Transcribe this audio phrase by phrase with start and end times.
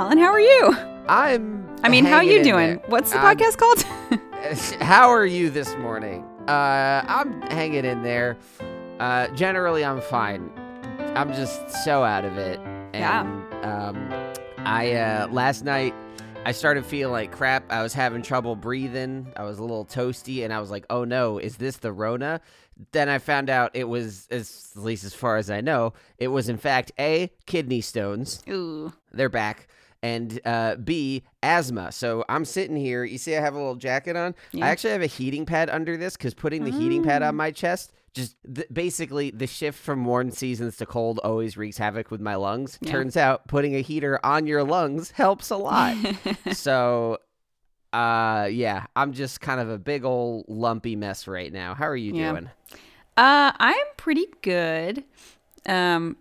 [0.00, 0.16] Colin.
[0.16, 0.74] How are you?
[1.08, 1.68] I'm.
[1.84, 2.76] I mean, how are you doing?
[2.78, 2.82] there.
[2.86, 3.82] What's the I'm- podcast called?
[4.82, 6.24] How are you this morning?
[6.48, 8.38] Uh, I'm hanging in there.
[8.98, 10.50] Uh, generally, I'm fine.
[11.14, 12.58] I'm just so out of it.
[12.94, 13.20] And, Yeah.
[13.62, 14.32] Um,
[14.66, 15.94] I uh, last night
[16.46, 17.70] I started feeling like crap.
[17.70, 19.30] I was having trouble breathing.
[19.36, 22.40] I was a little toasty, and I was like, "Oh no, is this the Rona?"
[22.92, 26.28] Then I found out it was, as at least as far as I know, it
[26.28, 28.42] was in fact a kidney stones.
[28.48, 28.94] Ooh.
[29.12, 29.68] they're back
[30.02, 34.16] and uh b asthma so i'm sitting here you see i have a little jacket
[34.16, 34.64] on Yeah.
[34.64, 37.50] i actually have a heating pad under this because putting the heating pad on my
[37.50, 42.20] chest just th- basically the shift from warm seasons to cold always wreaks havoc with
[42.20, 42.92] my lungs Yeah.
[42.92, 45.96] turns out putting a heater on your lungs helps a lot
[46.52, 47.18] so
[47.92, 51.96] uh yeah i'm just kind of a big old lumpy mess right now how are
[51.96, 52.32] you Yeah.
[52.32, 52.50] doing
[53.16, 55.04] Uh, I'm pretty good.
[55.66, 56.16] Um,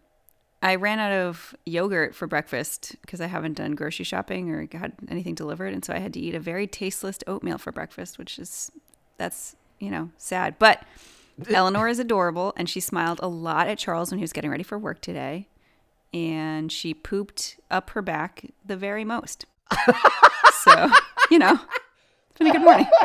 [0.62, 4.94] I ran out of yogurt for breakfast because I haven't done grocery shopping or had
[5.08, 8.38] anything delivered, and so I had to eat a very tasteless oatmeal for breakfast, which
[8.38, 8.72] is
[9.18, 10.60] that's you know sad.
[10.60, 10.84] But
[11.50, 14.64] Eleanor is adorable, and she smiled a lot at Charles when he was getting ready
[14.64, 15.48] for work today,
[16.14, 19.46] and she pooped up her back the very most.
[20.64, 20.90] so
[21.32, 21.58] you know,
[22.30, 22.88] it's been a good morning.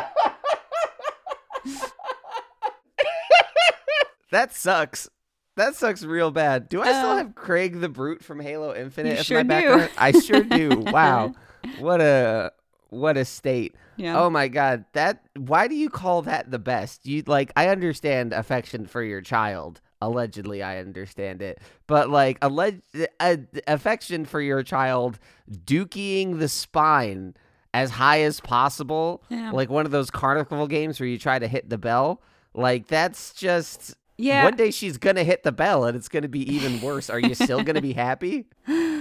[4.35, 5.07] That sucks.
[5.55, 6.67] That sucks real bad.
[6.69, 9.19] Do I still Uh, have Craig the Brute from Halo Infinite?
[9.19, 9.89] As sure my background?
[9.97, 10.69] I sure do.
[10.91, 11.33] Wow.
[11.79, 12.51] What a
[12.89, 13.75] what a state.
[13.97, 14.19] Yeah.
[14.21, 14.85] Oh my god.
[14.93, 17.05] That why do you call that the best?
[17.05, 19.81] You like I understand affection for your child.
[20.01, 21.59] Allegedly I understand it.
[21.87, 22.81] But like alleged
[23.19, 25.17] uh, affection for your child
[25.49, 27.33] dookying the spine
[27.73, 29.23] as high as possible.
[29.29, 29.51] Yeah.
[29.51, 32.21] Like one of those carnival games where you try to hit the bell.
[32.53, 34.43] Like that's just Yeah.
[34.45, 37.09] one day she's gonna hit the bell and it's gonna be even worse.
[37.09, 38.45] Are you still gonna be happy?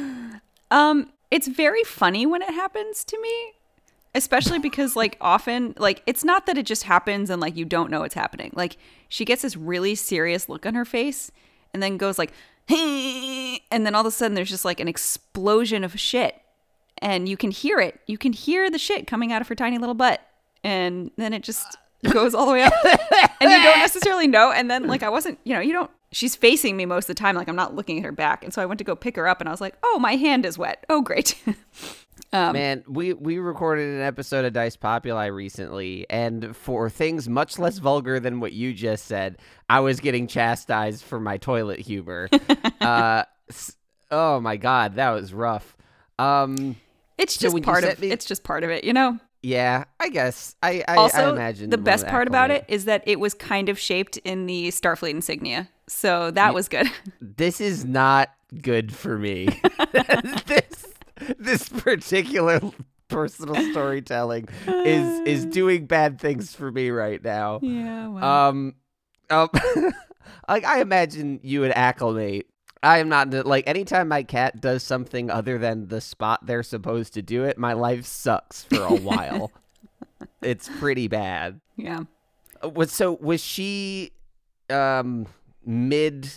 [0.70, 3.52] Um, it's very funny when it happens to me,
[4.14, 7.90] especially because like often like it's not that it just happens and like you don't
[7.90, 8.50] know it's happening.
[8.54, 8.76] Like
[9.08, 11.30] she gets this really serious look on her face
[11.72, 12.32] and then goes like
[12.68, 16.40] and then all of a sudden there's just like an explosion of shit
[16.98, 18.00] and you can hear it.
[18.08, 20.22] You can hear the shit coming out of her tiny little butt
[20.64, 21.76] and then it just
[22.12, 22.72] goes all the way up
[23.40, 26.36] and you don't necessarily know and then like I wasn't, you know, you don't she's
[26.36, 28.44] facing me most of the time like I'm not looking at her back.
[28.44, 30.16] And so I went to go pick her up and I was like, "Oh, my
[30.16, 30.84] hand is wet.
[30.88, 31.36] Oh, great."
[32.32, 37.58] um, Man, we we recorded an episode of Dice Populi recently, and for things much
[37.58, 39.38] less vulgar than what you just said,
[39.68, 42.28] I was getting chastised for my toilet humor.
[42.80, 43.24] uh,
[44.10, 45.76] oh my god, that was rough.
[46.18, 46.76] Um,
[47.18, 49.18] it's just you part of me- it's just part of it, you know.
[49.44, 53.02] Yeah, I guess I I, also, I imagine the best part about it is that
[53.06, 55.68] it was kind of shaped in the Starfleet insignia.
[55.86, 56.90] So that was good.
[57.20, 58.30] This is not
[58.62, 59.48] good for me.
[60.46, 60.94] this
[61.38, 62.60] this particular
[63.08, 67.60] personal storytelling is is doing bad things for me right now.
[67.62, 68.08] yeah.
[68.08, 68.24] Well.
[68.24, 68.74] Um,
[69.28, 69.50] um
[70.48, 72.48] like I imagine you would acclimate.
[72.84, 77.14] I am not like anytime my cat does something other than the spot they're supposed
[77.14, 79.50] to do it, my life sucks for a while.
[80.42, 81.60] it's pretty bad.
[81.76, 82.00] yeah.
[82.62, 84.12] Uh, Was so was she
[84.70, 85.26] um
[85.66, 86.30] mid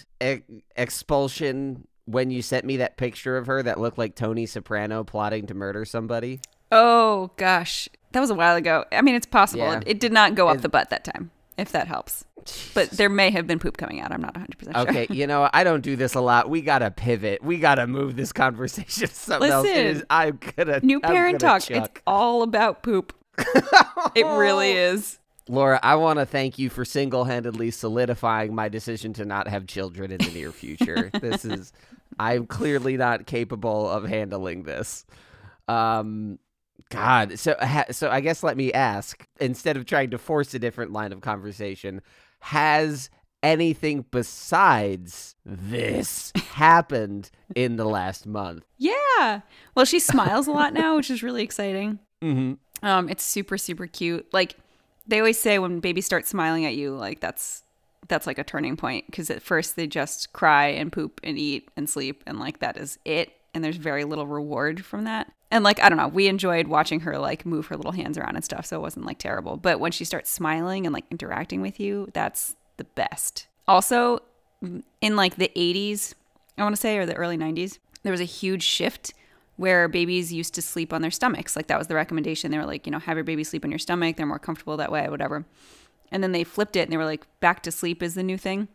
[0.76, 5.46] expulsion when you sent me that picture of her that looked like Tony Soprano plotting
[5.48, 6.40] to murder somebody?
[6.72, 8.86] Oh gosh, that was a while ago.
[8.92, 9.64] I mean, it's possible.
[9.64, 9.78] Yeah.
[9.80, 12.26] It, it did not go up It- the butt that time, if that helps.
[12.74, 14.12] But there may have been poop coming out.
[14.12, 14.90] I'm not 100 percent sure.
[14.90, 16.50] Okay, you know, I don't do this a lot.
[16.50, 17.44] We gotta pivot.
[17.44, 19.66] We gotta move this conversation to something else.
[19.66, 21.70] Listen, is, I'm gonna New I'm parent talk.
[21.70, 23.14] It's all about poop.
[24.16, 25.20] It really is.
[25.50, 30.12] Laura, I want to thank you for single-handedly solidifying my decision to not have children
[30.12, 31.10] in the near future.
[31.22, 31.72] this is,
[32.20, 35.06] I'm clearly not capable of handling this.
[35.70, 36.38] Um,
[36.90, 40.60] God, so ha, so I guess let me ask instead of trying to force a
[40.60, 42.02] different line of conversation,
[42.40, 43.10] has
[43.44, 48.64] anything besides this happened in the last month?
[48.78, 49.42] Yeah.
[49.76, 52.00] Well, she smiles a lot now, which is really exciting.
[52.22, 52.86] Mm-hmm.
[52.86, 54.28] Um, it's super super cute.
[54.34, 54.56] Like
[55.08, 57.64] they always say when babies start smiling at you, like that's
[58.08, 61.70] that's like a turning point because at first they just cry and poop and eat
[61.76, 65.32] and sleep and like that is it and there's very little reward from that.
[65.50, 68.36] And like I don't know, we enjoyed watching her like move her little hands around
[68.36, 69.58] and stuff, so it wasn't like terrible.
[69.58, 73.48] But when she starts smiling and like interacting with you, that's the best.
[73.68, 74.20] Also,
[75.02, 76.14] in like the 80s,
[76.58, 79.14] I want to say, or the early 90s, there was a huge shift
[79.58, 81.56] where babies used to sleep on their stomachs.
[81.56, 82.52] Like that was the recommendation.
[82.52, 84.16] They were like, you know, have your baby sleep on your stomach.
[84.16, 85.46] They're more comfortable that way, whatever.
[86.12, 88.38] And then they flipped it and they were like, back to sleep is the new
[88.38, 88.68] thing.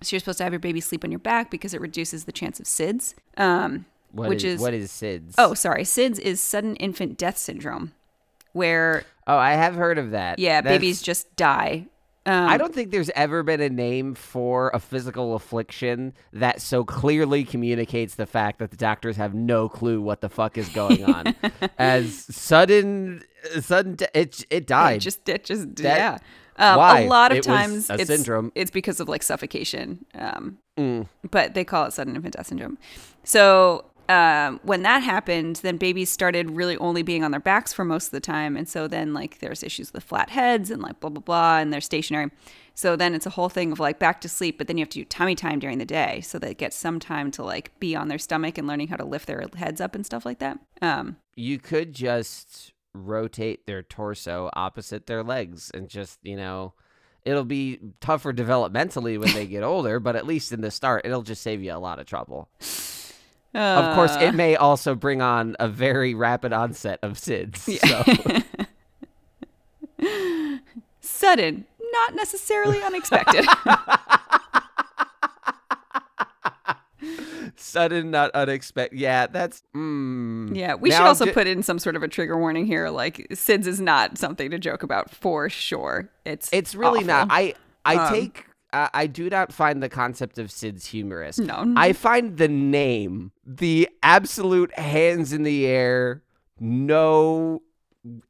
[0.00, 2.32] So you're supposed to have your baby sleep on your back because it reduces the
[2.32, 3.14] chance of SIDS.
[3.36, 5.34] Um, What which is, is what is SIDS?
[5.38, 7.92] oh sorry, SIDS is sudden infant death syndrome,
[8.52, 10.38] where oh, I have heard of that.
[10.38, 11.86] yeah, That's- babies just die.
[12.24, 16.84] Um, I don't think there's ever been a name for a physical affliction that so
[16.84, 21.04] clearly communicates the fact that the doctors have no clue what the fuck is going
[21.12, 21.34] on.
[21.80, 23.24] As sudden,
[23.60, 25.00] sudden, de- it it It died.
[25.00, 26.18] just it just That- yeah.
[26.58, 27.00] Um, Why?
[27.00, 28.52] A lot of It times it's syndrome.
[28.54, 30.04] it's because of like suffocation.
[30.14, 31.06] Um, Mm.
[31.30, 32.78] but they call it sudden infant death syndrome.
[33.24, 37.84] So um, when that happened, then babies started really only being on their backs for
[37.84, 41.00] most of the time, and so then like there's issues with flat heads and like
[41.00, 42.30] blah blah blah, and they're stationary.
[42.74, 44.88] So then it's a whole thing of like back to sleep, but then you have
[44.90, 47.94] to do tummy time during the day, so they get some time to like be
[47.94, 50.58] on their stomach and learning how to lift their heads up and stuff like that.
[50.80, 56.74] Um, you could just rotate their torso opposite their legs and just you know
[57.24, 61.22] it'll be tougher developmentally when they get older but at least in the start it'll
[61.22, 62.50] just save you a lot of trouble
[63.54, 68.02] of course uh, it may also bring on a very rapid onset of sids so
[71.00, 73.46] sudden, not necessarily unexpected.
[77.56, 80.54] sudden not unexpected yeah that's mm.
[80.54, 82.90] Yeah, we should also di- put in some sort of a trigger warning here.
[82.90, 86.10] Like SIDS is not something to joke about for sure.
[86.24, 90.38] It's it's really not i i Um, take uh, i do not find the concept
[90.38, 91.72] of sids humorous no.
[91.76, 96.22] I find the name, the absolute hands in the air,
[96.60, 97.62] no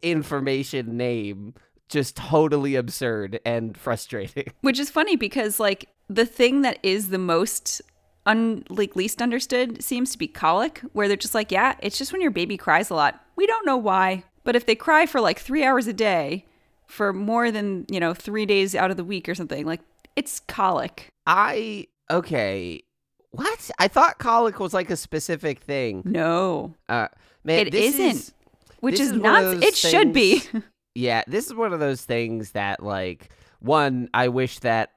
[0.00, 1.54] information name,
[1.88, 4.46] just totally absurd and frustrating.
[4.60, 7.82] which is funny because like the thing that is the most
[8.26, 12.12] un like least understood seems to be colic, where they're just like, yeah, it's just
[12.12, 13.20] when your baby cries a lot.
[13.36, 16.46] We don't know why, but if they cry for like three hours a day
[16.86, 19.80] for more than you know three days out of the week or something, like
[20.16, 21.12] it's colic.
[21.26, 22.82] I okay.
[23.30, 23.70] What?
[23.78, 26.02] I thought colic was like a specific thing.
[26.04, 27.08] No, Uh
[27.44, 28.06] man, It this isn't.
[28.10, 28.34] is-
[28.80, 29.42] which is, is not.
[29.62, 30.42] It should be.
[30.94, 33.30] yeah, this is one of those things that like
[33.60, 34.90] one, I wish that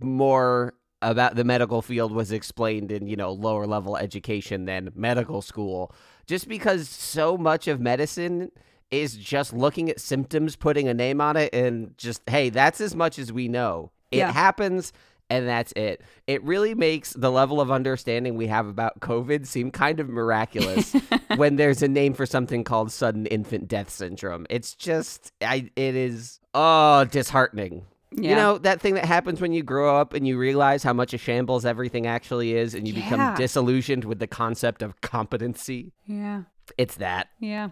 [0.00, 5.42] more about the medical field was explained in, you know, lower level education than medical
[5.42, 5.92] school.
[6.26, 8.50] Just because so much of medicine
[8.90, 12.94] is just looking at symptoms, putting a name on it, and just, hey, that's as
[12.94, 13.90] much as we know.
[14.14, 14.32] It Yeah.
[14.32, 14.92] happens
[15.30, 16.02] and that's it.
[16.26, 20.92] It really makes the level of understanding we have about COVID seem kind of miraculous
[21.36, 24.46] when there's a name for something called sudden infant death syndrome.
[24.50, 27.86] It's just I it is oh disheartening.
[28.16, 28.30] Yeah.
[28.30, 31.12] You know, that thing that happens when you grow up and you realize how much
[31.14, 33.00] a shambles everything actually is and you Yeah.
[33.10, 35.92] become disillusioned with the concept of competency.
[36.06, 36.42] yeah.
[36.78, 37.28] It's that.
[37.40, 37.70] Yeah.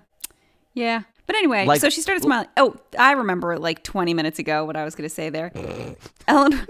[0.74, 1.02] Yeah.
[1.26, 2.48] But anyway, Like- so she started smiling.
[2.56, 5.52] Oh, I remember like 20 minutes ago what I was going to say there.
[6.28, 6.66] Ellen.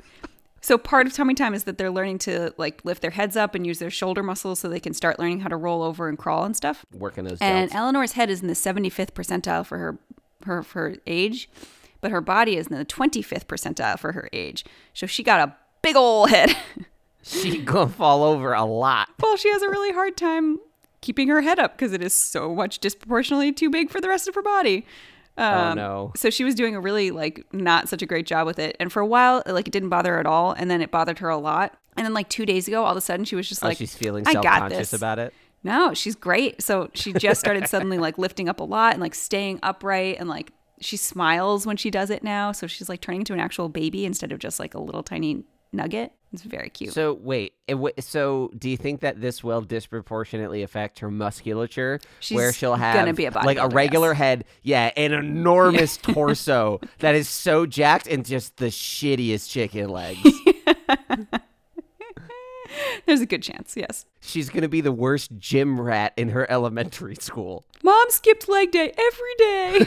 [0.60, 3.54] So part of tummy time is that they're learning to like lift their heads up
[3.56, 6.16] and use their shoulder muscles so they can start learning how to roll over and
[6.16, 6.84] crawl and stuff.
[6.92, 7.72] Working those And.
[7.74, 9.98] Eleanor's head is in the 75th percentile for her
[10.44, 11.48] her for her age,
[12.00, 14.64] but her body is in the 25th percentile for her age.
[14.94, 16.56] So she got a big old head.
[17.24, 19.08] She gonna fall over a lot.
[19.22, 20.58] well, she has a really hard time
[21.02, 24.26] keeping her head up because it is so much disproportionately too big for the rest
[24.28, 24.86] of her body.
[25.38, 26.12] Oh Um, no.
[26.16, 28.90] So she was doing a really like not such a great job with it, and
[28.90, 31.28] for a while, like it didn't bother her at all, and then it bothered her
[31.28, 31.76] a lot.
[31.96, 33.76] And then like two days ago, all of a sudden, she was just Oh, like,
[33.78, 35.34] she's feeling "I got this." about it.
[35.64, 36.60] No, she's great.
[36.62, 40.28] So she just started suddenly like lifting up a lot and like staying upright and
[40.28, 42.50] like she smiles when she does it now.
[42.50, 45.44] So she's like turning into an actual baby instead of just like a little tiny
[45.72, 46.12] nugget.
[46.32, 46.94] It's very cute.
[46.94, 52.00] So wait, it w- so do you think that this will disproportionately affect her musculature,
[52.30, 54.18] where she'll have gonna be a like a regular yes.
[54.18, 60.20] head, yeah, an enormous torso that is so jacked and just the shittiest chicken legs.
[63.04, 64.06] There's a good chance, yes.
[64.20, 67.66] She's gonna be the worst gym rat in her elementary school.
[67.82, 69.86] Mom skipped leg day every day.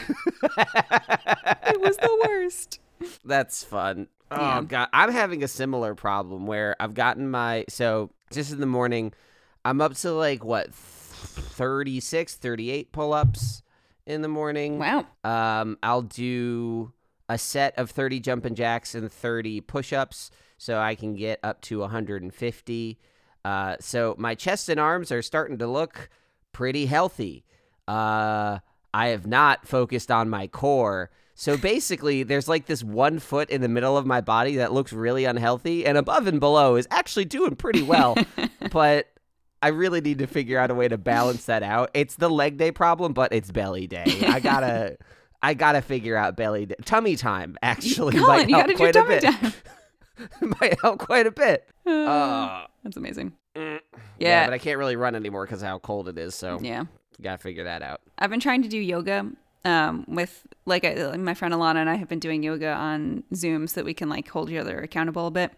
[1.72, 2.78] it was the worst.
[3.24, 4.08] That's fun.
[4.30, 4.62] Oh Yeah.
[4.62, 9.12] god, I'm having a similar problem where I've gotten my so just in the morning,
[9.64, 13.62] I'm up to like what 36, 38 pull-ups
[14.06, 14.78] in the morning.
[14.78, 15.06] Wow.
[15.24, 16.92] Um, I'll do
[17.28, 21.80] a set of 30 jumping jacks and 30 push-ups so I can get up to
[21.80, 22.98] 150.
[23.44, 26.08] Uh, so my chest and arms are starting to look
[26.52, 27.44] pretty healthy.
[27.88, 28.58] Uh,
[28.94, 31.10] I have not focused on my core.
[31.38, 34.92] So basically, there's like this one foot in the middle of my body that looks
[34.92, 38.16] really unhealthy, and above and below is actually doing pretty well.
[38.72, 39.12] but
[39.62, 41.90] I really need to figure out a way to balance that out.
[41.92, 44.04] It's the leg day problem, but it's belly day.
[44.26, 44.96] I gotta,
[45.42, 46.76] I gotta figure out belly day.
[46.86, 49.22] Tummy time actually Colin, might you help quite a tummy bit.
[49.24, 49.52] time.
[50.60, 51.68] might help quite a bit.
[51.86, 53.32] Uh, Uh, That's amazing.
[53.54, 53.78] mm.
[54.18, 54.46] Yeah.
[54.46, 56.34] but I can't really run anymore because how cold it is.
[56.34, 56.84] So Yeah.
[57.20, 58.00] gotta figure that out.
[58.18, 59.30] I've been trying to do yoga
[59.64, 63.66] um, with like I, my friend Alana and I have been doing yoga on Zoom
[63.66, 65.52] so that we can like hold each other accountable a bit,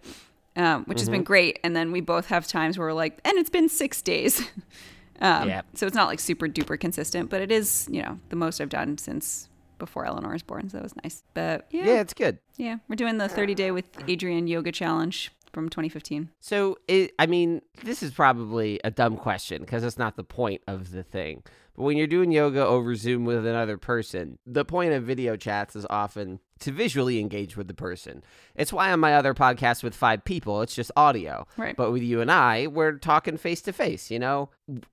[0.56, 1.58] um, which has been great.
[1.64, 4.40] And then we both have times where we're like, and it's been six days.
[5.20, 5.66] um, Yep.
[5.74, 8.68] So it's not like super duper consistent, but it is, you know, the most I've
[8.68, 10.68] done since before Eleanor was born.
[10.68, 11.22] So it was nice.
[11.34, 12.38] But yeah, Yeah, yeah, it's good.
[12.56, 12.78] Yeah.
[12.88, 16.30] We're doing the 30 day with Adriene yoga challenge from 2015.
[16.38, 20.62] So, it, I mean, this is probably a dumb question because it's not the point
[20.68, 21.42] of the thing.
[21.74, 25.74] But when you're doing yoga over Zoom with another person, the point of video chats
[25.74, 28.22] is often to visually engage with the person.
[28.54, 31.46] It's why on my other podcast with five people, it's just audio.
[31.56, 31.76] Right.
[31.76, 34.50] But with you and I, we're talking face to face, you know?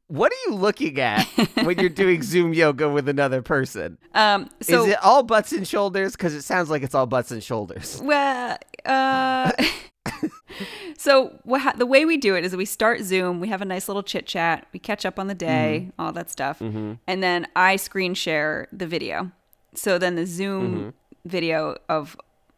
[0.08, 1.24] What are you looking at
[1.64, 4.00] when you're doing Zoom yoga with another person?
[4.16, 6.14] Um, so is it all butts and shoulders?
[6.14, 8.00] Because it sounds like it's all butts and shoulders.
[8.04, 9.52] Well, uh,
[10.98, 13.88] so what the way we do it is we start Zoom, we have a nice
[13.88, 16.02] little chit chat, we catch up on the day, mm-hmm.
[16.02, 16.94] all that stuff, mm-hmm.
[17.08, 19.32] and then I screen share the video.
[19.74, 20.90] So then the Zoom mm-hmm.
[21.26, 22.18] video of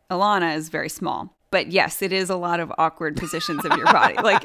[0.09, 1.33] Alana is very small.
[1.49, 4.15] But yes, it is a lot of awkward positions of your body.
[4.15, 4.43] Like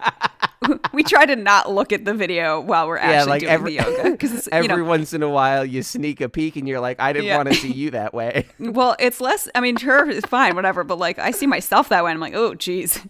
[0.93, 3.83] we try to not look at the video while we're actually like doing every- the
[3.83, 7.01] yoga because Every know once in a while, you sneak a peek and you're like,
[7.01, 7.37] I didn't Yeah.
[7.37, 8.47] want to see you that way.
[8.59, 9.49] Well, it's less.
[9.55, 10.85] I mean, her is fine, whatever.
[10.85, 12.11] But like, I see myself that way.
[12.11, 13.01] And I'm like, oh, geez,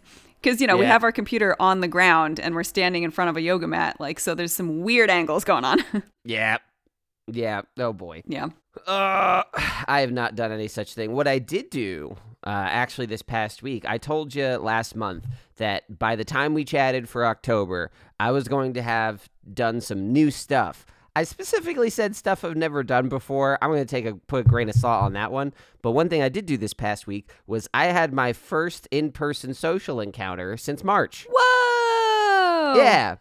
[0.43, 3.31] because you know we have our computer on the ground and we're standing in front
[3.31, 3.97] of a yoga mat.
[4.01, 5.85] Like, so there's some weird angles going on.
[6.25, 6.59] yeah.
[7.29, 7.63] Yeah.
[7.79, 8.23] Oh, boy.
[8.27, 8.49] yeah.
[8.87, 9.43] Uh,
[9.87, 11.13] I have not done any such thing.
[11.13, 15.99] What I did do, uh, actually, this past week, I told you last month that
[15.99, 20.31] by the time we chatted for October, I was going to have done some new
[20.31, 20.85] stuff.
[21.15, 23.59] I specifically said stuff I've never done before.
[23.61, 25.53] I'm going to take a put a grain of salt on that one.
[25.83, 29.53] But one thing I did do this past week was I had my first in-person
[29.55, 31.27] social encounter since March.
[31.31, 32.75] Whoa.
[32.77, 33.17] Yeah.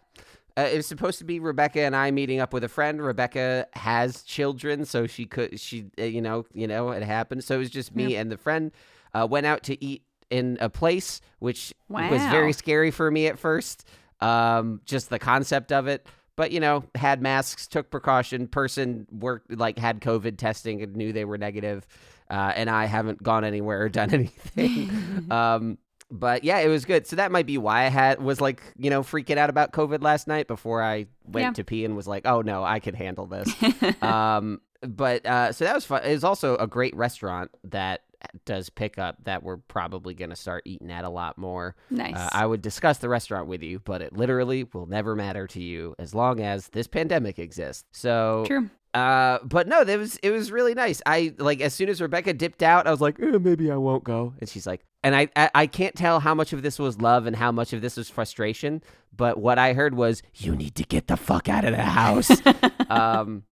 [0.56, 3.02] Uh, it was supposed to be Rebecca and I meeting up with a friend.
[3.02, 7.44] Rebecca has children, so she could she uh, you know you know it happened.
[7.44, 8.72] So it was just me and the friend.
[9.14, 11.74] Uh, went out to eat in a place which
[12.10, 13.86] was very scary for me at first.
[14.22, 16.06] Um, just the concept of it.
[16.36, 18.46] But you know, had masks, took precaution.
[18.48, 21.86] Person worked like had COVID testing and knew they were negative.
[22.30, 25.26] Uh, and I haven't gone anywhere or done anything.
[25.30, 25.78] um,
[26.10, 27.06] but yeah, it was good.
[27.06, 30.02] So that might be why I had was like you know freaking out about COVID
[30.02, 31.52] last night before I went Yeah.
[31.52, 33.50] to pee and was like, oh no, I can handle this.
[34.02, 36.02] um, but uh, so that was fun.
[36.04, 38.02] It was also a great restaurant that
[38.44, 41.74] does pick up that we're probably going to start eating at a lot more.
[41.90, 42.14] Nice.
[42.16, 45.62] Uh, I would discuss the restaurant with you, but it literally will never matter to
[45.62, 47.84] you as long as this pandemic exists.
[47.92, 48.70] So, True.
[48.94, 51.00] uh, but no, that was it was really nice.
[51.06, 54.04] I like as soon as Rebecca dipped out, I was like, eh, maybe I won't
[54.04, 57.00] go, and she's like, and I, I I can't tell how much of this was
[57.00, 58.82] love and how much of this was frustration,
[59.16, 62.30] but what I heard was, you need to get the fuck out of the house.
[62.90, 63.42] um,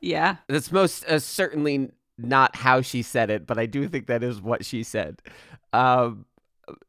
[0.00, 0.36] Yeah.
[0.48, 4.40] that's most uh, certainly not how she said it, but I do think that is
[4.40, 5.20] what she said.
[5.72, 6.26] Um,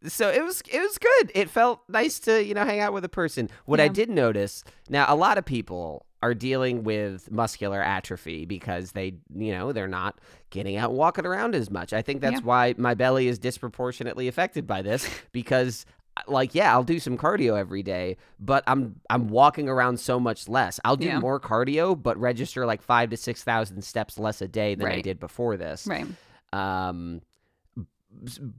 [0.07, 1.31] so it was it was good.
[1.35, 3.49] It felt nice to you know hang out with a person.
[3.65, 8.93] What I did notice now, a lot of people are dealing with muscular atrophy because
[8.93, 11.91] they you know they're not getting out walking around as much.
[11.91, 12.45] I think that's Yeah.
[12.45, 15.85] why my belly is disproportionately affected by this because
[16.27, 20.47] like yeah, I'll do some cardio every day, but I'm I'm walking around so much
[20.47, 20.79] less.
[20.85, 21.19] I'll do Yeah.
[21.19, 25.01] more cardio, but register like five to six thousand steps less a day than I
[25.01, 25.85] did before this.
[25.87, 26.05] Right.
[26.53, 27.21] Um,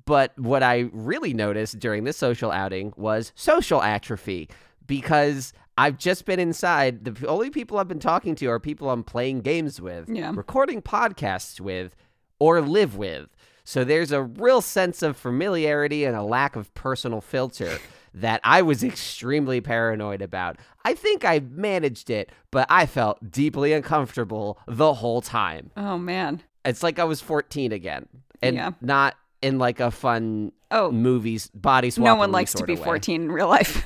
[0.05, 4.49] but what I really noticed during this social outing was social atrophy
[4.87, 7.05] because I've just been inside.
[7.05, 10.33] The only people I've been talking to are people I'm playing games with, Yeah.
[10.35, 11.97] recording podcasts with,
[12.39, 13.29] or live with.
[13.67, 17.79] So there's a real sense of familiarity and a lack of personal filter
[18.15, 20.57] that I was extremely paranoid about.
[20.85, 25.73] I think I managed it, but I felt deeply uncomfortable the whole time.
[25.77, 26.43] Oh man.
[26.65, 28.09] It's like I was 14 again,
[28.41, 28.71] and Yeah.
[28.81, 32.05] not in like a fun Oh, movies body swap.
[32.05, 33.85] no one likes to be 14 in real life.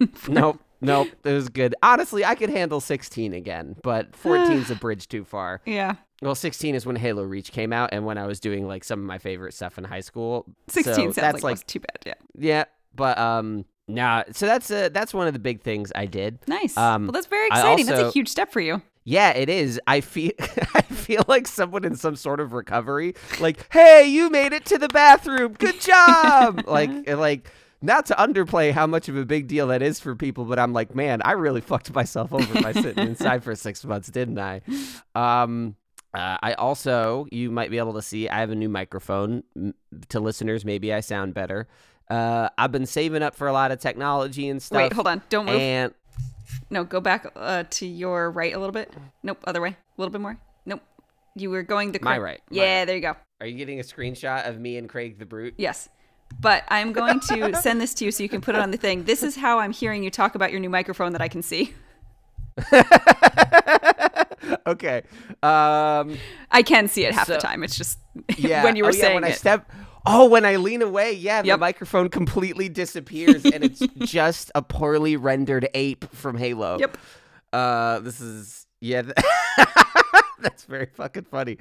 [0.28, 1.08] Nope, nope.
[1.24, 1.74] It was good.
[1.82, 5.60] Honestly, I could handle 16 again, but 14's a bridge too far.
[5.66, 5.96] yeah.
[6.22, 9.00] Well, 16 is when Halo Reach came out, and when I was doing like some
[9.00, 10.46] of my favorite stuff in high school.
[10.68, 11.98] 16 so sounds that's like, like too bad.
[12.04, 12.14] Yeah.
[12.38, 14.24] yeah, but um, nah.
[14.32, 16.38] So that's uh, that's one of the big things I did.
[16.46, 16.76] Nice.
[16.76, 17.86] Um, well, that's very exciting.
[17.86, 18.82] that's a huge step for you.
[19.04, 19.80] Yeah, it is.
[19.86, 20.32] I feel
[20.74, 23.14] I feel like someone in some sort of recovery.
[23.40, 25.54] Like, hey, you made it to the bathroom.
[25.54, 26.64] Good job.
[26.66, 27.50] like, like
[27.82, 30.72] not to underplay how much of a big deal that is for people, but I'm
[30.72, 34.60] like, man, I really fucked myself over by sitting inside for six months, didn't I?
[35.14, 35.76] Um,
[36.12, 39.44] uh, I also, you might be able to see, I have a new microphone.
[40.08, 41.68] To listeners, maybe I sound better.
[42.08, 44.78] Uh, I've been saving up for a lot of technology and stuff.
[44.78, 45.22] Wait, hold on.
[45.28, 45.54] Don't move.
[45.54, 45.94] And
[46.68, 48.92] no, go back uh, to your right a little bit.
[49.22, 49.70] Nope, other way.
[49.70, 50.36] A little bit more.
[50.66, 50.82] Nope.
[51.36, 53.14] You were going the My right, my Yeah, there you go.
[53.40, 55.54] are you getting a screenshot of me and Craig the Brute?
[55.56, 55.88] Yes.
[56.40, 58.76] But I'm going to send this to you so you can put it on the
[58.76, 59.04] thing.
[59.04, 61.74] This is how I'm hearing you talk about your new microphone that I can see.
[64.66, 65.02] okay.
[65.42, 66.16] Um,
[66.50, 67.62] I can see it half the time.
[67.62, 67.98] It's just
[68.36, 68.64] yeah.
[68.64, 69.36] when you were oh, yeah, saying when I it.
[69.36, 69.70] step.
[70.06, 75.16] Oh, when I lean away, yeah, the microphone completely disappears, and it's just a poorly
[75.16, 76.78] rendered ape from Halo.
[76.78, 76.96] Yep.
[77.52, 79.02] Uh, this is yeah.
[79.02, 79.14] th-
[80.40, 81.58] That's very fucking funny.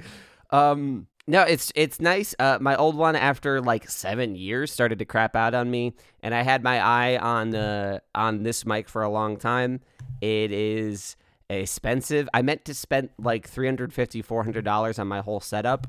[0.51, 2.33] Um, no, it's it's nice.
[2.39, 5.93] Uh, my old one, after like seven years, started to crap out on me,
[6.23, 9.81] and I had my eye on uh on this mic for a long time.
[10.21, 11.17] It is
[11.49, 12.29] expensive.
[12.33, 15.87] I meant to spend like 350 400 dollars on my whole setup.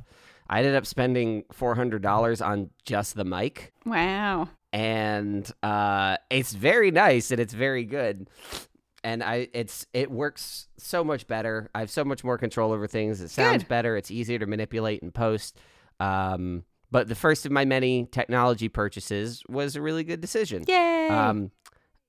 [0.49, 4.49] I ended up spending four hundred dollars on just the mic Wow.
[4.73, 8.29] and uh, it's very nice and it's very good
[9.03, 12.87] and i it's it works so much better i have so much more control over
[12.87, 13.69] things it sounds Good.
[13.69, 15.59] better it's easier to manipulate and post
[16.01, 21.09] um, but the first of my many technology purchases was a really good decision Yay.
[21.09, 21.51] um,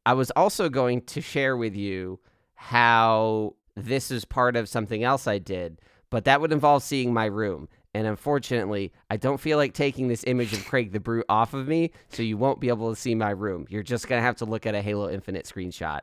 [0.06, 2.20] I was also going to share with you
[2.62, 7.26] how this is part of something else I did, but that would involve seeing my
[7.26, 7.68] room.
[7.96, 11.68] And unfortunately, I don't feel like taking this image of Craig the Brute off of
[11.68, 13.66] me, so you won't be able to see my room.
[13.68, 16.02] You're just gonna have to look at a Halo Infinite screenshot.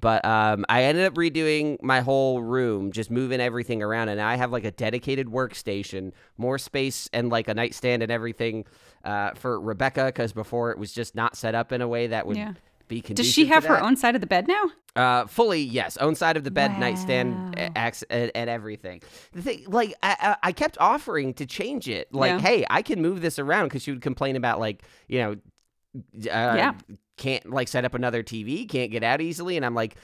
[0.00, 4.36] But um, I ended up redoing my whole room, just moving everything around, and I
[4.36, 8.64] have like a dedicated workstation, more space, and like a nightstand and everything
[9.04, 12.26] uh, for Rebecca, because before it was just not set up in a way that
[12.26, 12.54] would Yeah.
[12.90, 13.24] Be conducive.
[13.26, 14.64] Does she have her own side of the bed now?
[14.96, 15.96] Uh, fully, yes.
[15.96, 17.62] Own side of the bed, nightstand, Wow.
[17.74, 19.00] a- ax- and, and everything.
[19.32, 22.12] The thing, like, I, I I kept offering to change it.
[22.12, 22.38] Like, Yeah.
[22.40, 25.30] hey, I can move this around because she would complain about, like, you know,
[25.96, 26.74] uh, Yeah.
[27.16, 29.56] can't like set up another TV, can't get out easily.
[29.56, 29.96] And I'm like,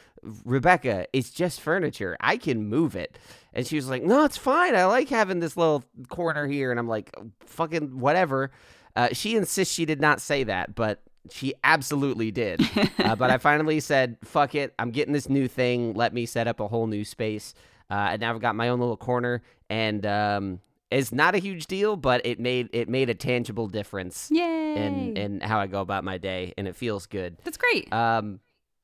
[0.44, 2.16] Rebecca, it's just furniture.
[2.20, 3.18] I can move it.
[3.52, 4.74] And she was like, no, it's fine.
[4.74, 6.70] I like having this little corner here.
[6.70, 7.14] And I'm like,
[7.46, 8.50] fucking whatever.
[8.94, 12.60] Uh, she insists she did not say that, but she absolutely did.
[12.98, 14.74] uh, but I finally said, fuck it.
[14.78, 15.94] I'm getting this new thing.
[15.94, 17.54] Let me set up a whole new space.
[17.90, 19.42] Uh, and now I've got my own little corner.
[19.70, 20.60] And um,
[20.90, 24.74] it's not a huge deal, but it made it made a tangible difference Yay.
[24.76, 26.54] in, in how I go about my day.
[26.56, 27.36] And it feels good.
[27.44, 27.92] That's great.
[27.92, 28.40] Um,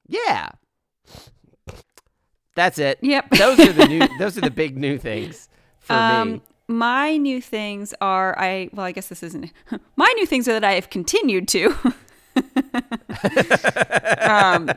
[0.06, 0.50] yeah.
[2.54, 2.98] That's it.
[3.02, 3.30] Yep.
[3.30, 4.08] Those are the new.
[4.18, 5.48] those are the big new things
[5.80, 5.98] for me.
[5.98, 9.52] Um, my new things are I well, I guess this isn't
[9.96, 11.74] my new things are that I have continued to.
[14.20, 14.70] um,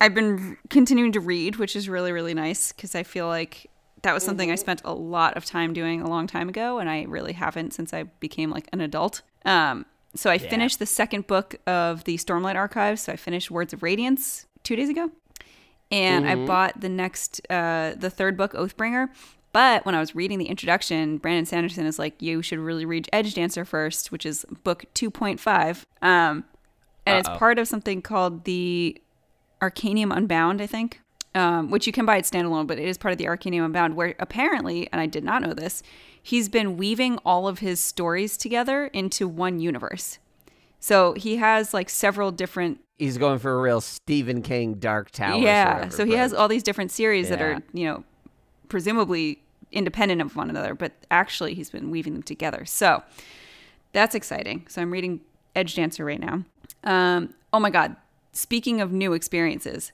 [0.00, 3.70] I've been continuing to read, which is really really nice because I feel like
[4.02, 6.88] that was something I spent a lot of time doing a long time ago, and
[6.88, 9.22] I really haven't since I became like an adult.
[9.44, 13.02] Um, so I finished the second book of the Stormlight Archives.
[13.02, 15.10] So I finished Words of Radiance two days ago
[15.90, 19.08] and I bought the next, uh, the third book, Oathbringer.
[19.52, 23.08] But when I was reading the introduction, Brandon Sanderson is like, "You should really read
[23.12, 26.44] Edgedancer first, which is book two point five, um,
[27.06, 29.00] and it's part of something called the
[29.62, 31.00] Arcanum Unbound, I think,
[31.34, 33.96] um, which you can buy it standalone, but it is part of the Arcanum Unbound,
[33.96, 35.82] where apparently, and I did not know this,
[36.22, 40.18] he's been weaving all of his stories together into one universe.
[40.80, 45.38] So he has like several different He's going for a real Stephen King Dark Tower.
[45.38, 48.04] yeah so he has all these different series that are you know
[48.68, 52.64] presumably independent of one another but actually he's been weaving them together.
[52.64, 53.02] So
[53.92, 54.66] that's exciting.
[54.68, 55.20] So i'm reading
[55.54, 56.44] edgedancer right now
[56.84, 57.96] um, oh my god
[58.32, 59.92] speaking of new experiences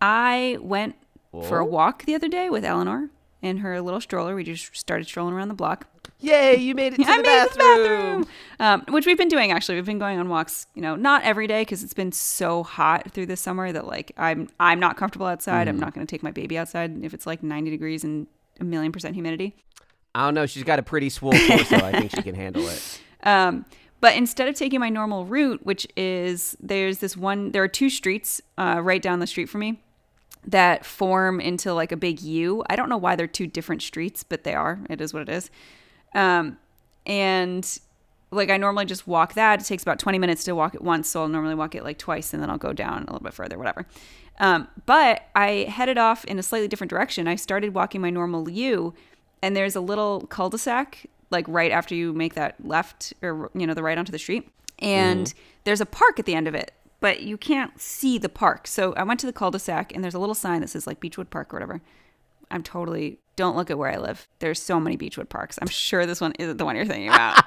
[0.00, 0.94] i went
[1.30, 3.08] for a walk the other day with eleanor
[3.40, 5.86] in her little stroller we just started strolling around the block
[6.20, 6.54] Yay!
[6.54, 8.26] You made it to I the made it to bathroom.
[8.60, 9.74] um, which we've been doing actually.
[9.74, 13.10] We've been going on walks, you know, not every day because it's been so hot
[13.10, 15.66] through this summer that like I'm I'm not comfortable outside.
[15.66, 15.70] Mm.
[15.70, 18.28] I'm not going to take my baby outside if it's like 90 degrees and
[18.60, 19.56] a million percent humidity.
[20.14, 20.46] I don't know.
[20.46, 21.76] She's got a pretty swole torso.
[21.76, 23.00] I think she can handle it.
[23.24, 23.66] Um,
[24.02, 27.88] but instead of taking my normal route, which is there's this one, there are two
[27.88, 29.80] streets uh, right down the street from me
[30.44, 32.64] that form into like a big U.
[32.68, 34.80] I don't know why they're two different streets, but they are.
[34.90, 35.50] It is what it is.
[36.16, 36.58] Um,
[37.06, 37.78] and
[38.32, 39.62] like I normally just walk that.
[39.62, 41.98] It takes about 20 minutes to walk it once, so I'll normally walk it like
[41.98, 43.86] twice and then I'll go down a little bit further, whatever.
[44.40, 47.28] Um, but I headed off in a slightly different direction.
[47.28, 48.94] I started walking my normal U,
[49.42, 53.74] and there's a little cul-de-sac like right after you make that left or you know
[53.74, 55.32] the right onto the street, and
[55.64, 58.66] there's a park at the end of it, but you can't see the park.
[58.66, 61.30] So I went to the cul-de-sac, and there's a little sign that says like Beechwood
[61.30, 61.80] Park or whatever.
[62.50, 64.28] I'm totally don't look at where I live.
[64.40, 65.58] There's so many Beechwood parks.
[65.60, 67.42] I'm sure this one isn't the one you're thinking about.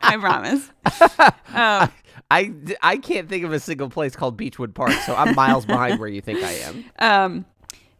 [0.00, 0.70] I promise.
[2.30, 6.00] I, I can't think of a single place called Beechwood Park, so I'm miles behind
[6.00, 6.84] where you think I am.
[6.98, 7.44] Um,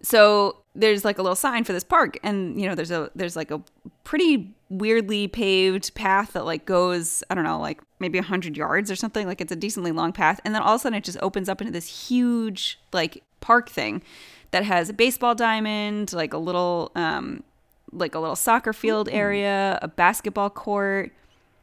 [0.02, 3.36] so there's like a little sign for this park, and you know, there's a there's
[3.36, 3.60] like a
[4.04, 8.96] pretty weirdly paved path that like goes, I don't know, like maybe hundred yards or
[8.96, 9.26] something.
[9.26, 11.48] Like it's a decently long path, and then all of a sudden it just opens
[11.48, 14.02] up into this huge like park thing
[14.52, 17.42] that has a baseball diamond, like a little um,
[17.92, 21.12] like a little soccer field area, a basketball court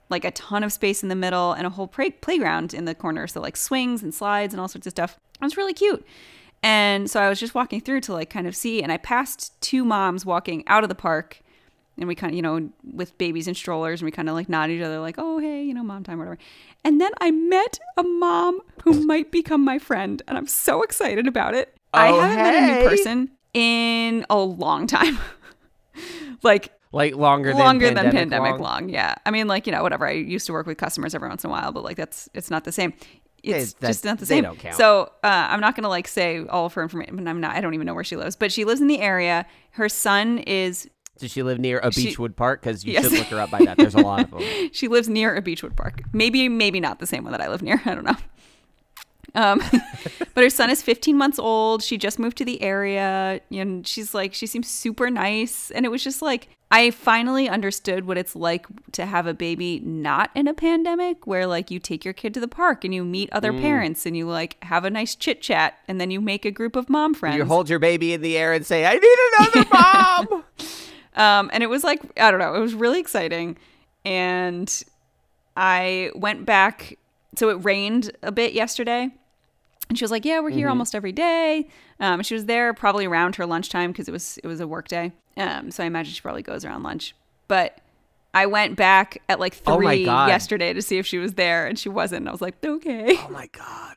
[0.10, 2.93] like a ton of space in the middle and a whole play- playground in the
[2.93, 3.28] corner.
[3.28, 5.17] So like swings and slides and all sorts of stuff.
[5.41, 6.06] It was really cute.
[6.65, 9.54] And so I was just walking through to like kind of see, and I passed
[9.62, 11.41] two moms walking out of the park.
[11.97, 14.49] And we kind of, you know, with babies and strollers, and we kind of like
[14.49, 16.38] nod at each other, like, oh, hey, you know, mom time, whatever.
[16.84, 21.25] And then I met a mom who might become my friend, and I'm so excited
[21.28, 21.73] about it.
[21.93, 25.17] I Oh, haven't met a new person in a long time.
[26.43, 28.62] like, Like longer than longer than pandemic, pandemic long.
[28.62, 28.89] long.
[28.89, 29.15] Yeah.
[29.25, 30.06] I mean, like, you know, whatever.
[30.06, 32.51] I used to work with customers every once in a while, but like that's it's
[32.51, 32.93] not the same.
[33.53, 34.43] It's that- just not the they same.
[34.43, 34.75] don't count.
[34.75, 37.15] So uh, I'm not gonna like say all of her information.
[37.15, 37.55] But I'm not.
[37.55, 39.45] I don't even know where she lives, but she lives in the area.
[39.71, 40.89] Her son is.
[41.17, 42.62] Does she live near a She- Beechwood Park?
[42.62, 43.03] Because you Yes.
[43.05, 43.77] should look her up by that.
[43.77, 44.41] There's a lot of them.
[44.73, 46.01] She lives near a Beechwood Park.
[46.12, 47.81] Maybe, maybe not the same one that I live near.
[47.86, 48.17] I don't know.
[49.34, 49.62] Um,
[50.34, 51.84] but her son is 15 months old.
[51.84, 55.71] She just moved to the area, and she's like, she seems super nice.
[55.71, 59.79] And it was just like, I finally understood what it's like to have a baby
[59.79, 63.05] not in a pandemic, where like you take your kid to the park and you
[63.05, 63.61] meet other Mm.
[63.61, 66.75] parents and you like have a nice chit chat, and then you make a group
[66.75, 67.38] of mom friends.
[67.38, 70.43] You hold your baby in the air and say, "I need another mom."
[71.17, 73.55] Um, and it was like, I don't know, it was really exciting.
[74.03, 74.69] And
[75.55, 76.97] I went back.
[77.38, 79.11] So it rained a bit yesterday.
[79.89, 81.67] And she was like, "Yeah, we're here almost every day."
[82.00, 84.88] Um, she was there probably around her lunchtime because it was it was a work
[84.88, 85.12] day.
[85.38, 87.15] Um, so I imagine she probably goes around lunch.
[87.48, 87.78] But
[88.34, 91.78] I went back at like Oh three yesterday to see if she was there, and
[91.78, 92.21] she wasn't.
[92.21, 93.95] And I was like, "Okay." oh my god,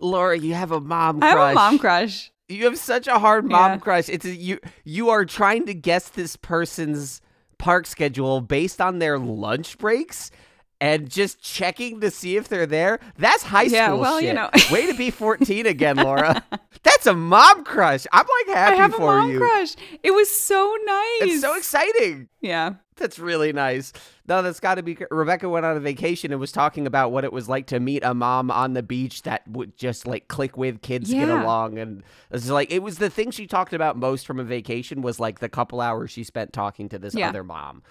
[0.00, 2.30] Laura, you have a mom I have a mom crush.
[2.48, 3.78] You have such a hard mom Yeah.
[3.78, 4.08] crush.
[4.08, 4.58] It's a, you.
[4.84, 7.20] You are trying to guess this person's
[7.58, 10.30] park schedule based on their lunch breaks.
[10.80, 13.00] And just checking to see if they're there.
[13.16, 14.28] That's high school Yeah, well, shit.
[14.28, 14.48] you know.
[14.70, 16.44] Way to be 14 again, Laura.
[16.84, 18.06] That's a mom crush.
[18.12, 19.38] I'm like happy I have a mom you.
[19.38, 19.74] crush.
[20.04, 21.22] It was so nice.
[21.22, 22.28] It's so exciting.
[22.40, 22.74] yeah.
[22.94, 23.92] That's really nice.
[24.26, 24.98] No, that's got to be.
[25.10, 28.02] Rebecca went on a vacation and was talking about what it was like to meet
[28.04, 32.02] a mom on the beach that would just like click with kids, get along, and
[32.32, 35.38] it's like it was the thing she talked about most from a vacation was like
[35.38, 37.28] the couple hours she spent talking to this Yeah.
[37.28, 37.84] other mom.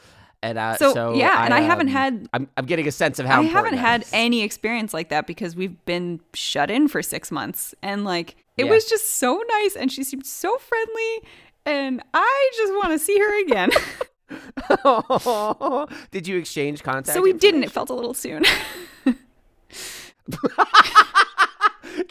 [0.44, 3.20] And uh, So, so, yeah, and I haven't um, had- I'm, I'm getting a sense
[3.20, 7.02] of how I haven't had any experience like that because we've been shut in for
[7.02, 7.74] six months.
[7.82, 8.72] And like, it Yeah.
[8.72, 9.76] was just so nice.
[9.76, 11.30] And she seemed so friendly.
[11.66, 13.72] And I just want to see her again.
[16.12, 17.16] Did you exchange contact?
[17.16, 17.64] so we didn't.
[17.64, 18.44] It felt a little soon.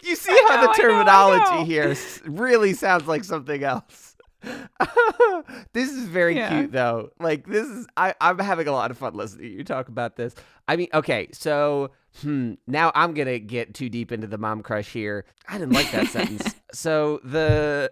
[0.02, 1.64] You see how know, I the know, I terminology know.
[1.64, 4.05] here really sounds like something else.
[5.72, 6.48] this is very Yeah.
[6.60, 7.10] cute though.
[7.18, 10.16] Like this is I, I'm having a lot of fun listening to you talk about
[10.16, 10.34] this.
[10.68, 11.90] I mean, okay, so
[12.22, 15.24] hmm, now I'm gonna get too deep into the mom crush here.
[15.48, 16.54] I didn't like that sentence.
[16.72, 17.90] So the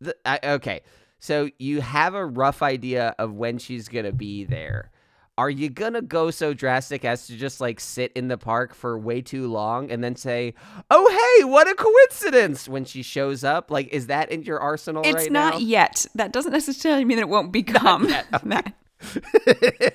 [0.00, 0.82] the I, okay,
[1.18, 4.90] so you have a rough idea of when she's gonna be there.
[5.36, 8.96] Are you gonna go so drastic as to just like sit in the park for
[8.96, 10.54] way too long and then say,
[10.92, 13.68] "Oh hey, what a coincidence!" when she shows up?
[13.68, 15.58] Like, is that in your arsenal it's right not now?
[15.60, 16.06] yet.
[16.14, 18.04] That doesn't necessarily mean that it won't become
[18.44, 18.74] that.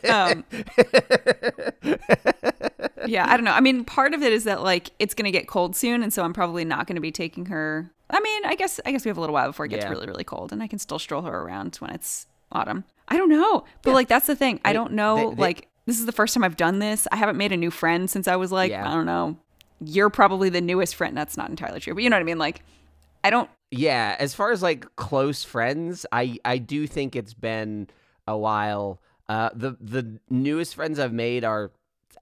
[0.09, 0.43] Um,
[3.07, 3.53] yeah, I don't know.
[3.53, 6.23] I mean, part of it is that like it's gonna get cold soon, and so
[6.23, 7.91] I'm probably not gonna be taking her.
[8.09, 9.89] I mean, I guess I guess we have a little while before it gets Yeah.
[9.91, 12.83] really really cold, and I can still stroll her around when it's autumn.
[13.07, 14.59] I don't know, but like that's the thing.
[14.63, 15.15] I don't know.
[15.29, 17.07] they- they- like this is the first time I've done this.
[17.11, 18.87] I haven't made a new friend since I was like Yeah.
[18.89, 19.37] I don't know.
[19.83, 21.17] You're probably the newest friend.
[21.17, 22.37] That's not entirely true, but you know what I mean.
[22.37, 22.61] Like
[23.23, 23.49] I don't.
[23.71, 27.87] Yeah, as far as like close friends, I I do think it's been
[28.27, 28.99] a while.
[29.27, 31.71] Uh, the the newest friends I've made are,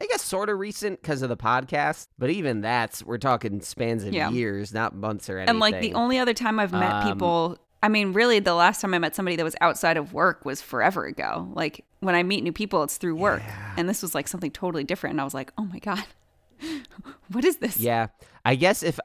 [0.02, 2.08] I guess, sort of recent because of the podcast.
[2.20, 4.30] But even that's we're talking spans of Yeah.
[4.30, 5.50] years, not months or anything.
[5.52, 8.82] And like the only other time I've met Um, people, I mean, really, the last
[8.82, 11.48] time I met somebody that was outside of work was forever ago.
[11.54, 13.44] Like when I meet new people, it's through work,
[13.78, 15.14] and this was like something totally different.
[15.14, 16.06] And I was like, oh my god,
[17.32, 17.78] what is this?
[17.78, 18.08] Yeah,
[18.44, 19.00] I guess if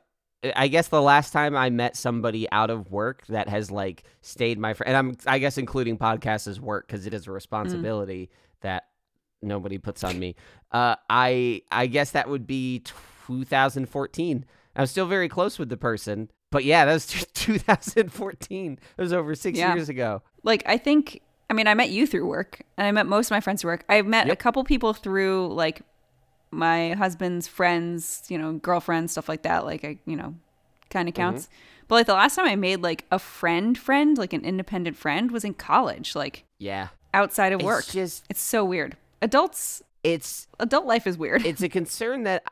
[0.56, 4.58] I guess the last time I met somebody out of work that has like stayed
[4.58, 8.30] my friend, and I'm I guess including podcasts as work because it is a responsibility
[8.62, 8.84] that
[9.42, 10.34] nobody puts on me.
[10.70, 12.80] Uh, I I guess that would be
[13.26, 14.44] 2014.
[14.74, 18.78] I'm still very close with the person, but yeah, that was 2014.
[18.96, 19.74] It was over six Yeah.
[19.74, 20.22] years ago.
[20.44, 23.30] Like I think, I mean, I met you through work, and I met most of
[23.32, 23.84] my friends through work.
[23.88, 25.82] I've met a couple people through like
[26.50, 29.64] my husband's friends, you know, girlfriends, stuff like that.
[29.64, 30.34] Like I, you know,
[30.90, 31.22] kind of mm-hmm.
[31.22, 31.48] counts.
[31.88, 35.30] But like the last time I made like a friend friend, like an independent friend,
[35.30, 36.88] was in college, like Yeah.
[37.12, 37.86] outside of It's work.
[37.86, 38.96] just It's so weird.
[39.20, 41.44] Adults, it's adult life is weird.
[41.46, 42.42] it's a concern that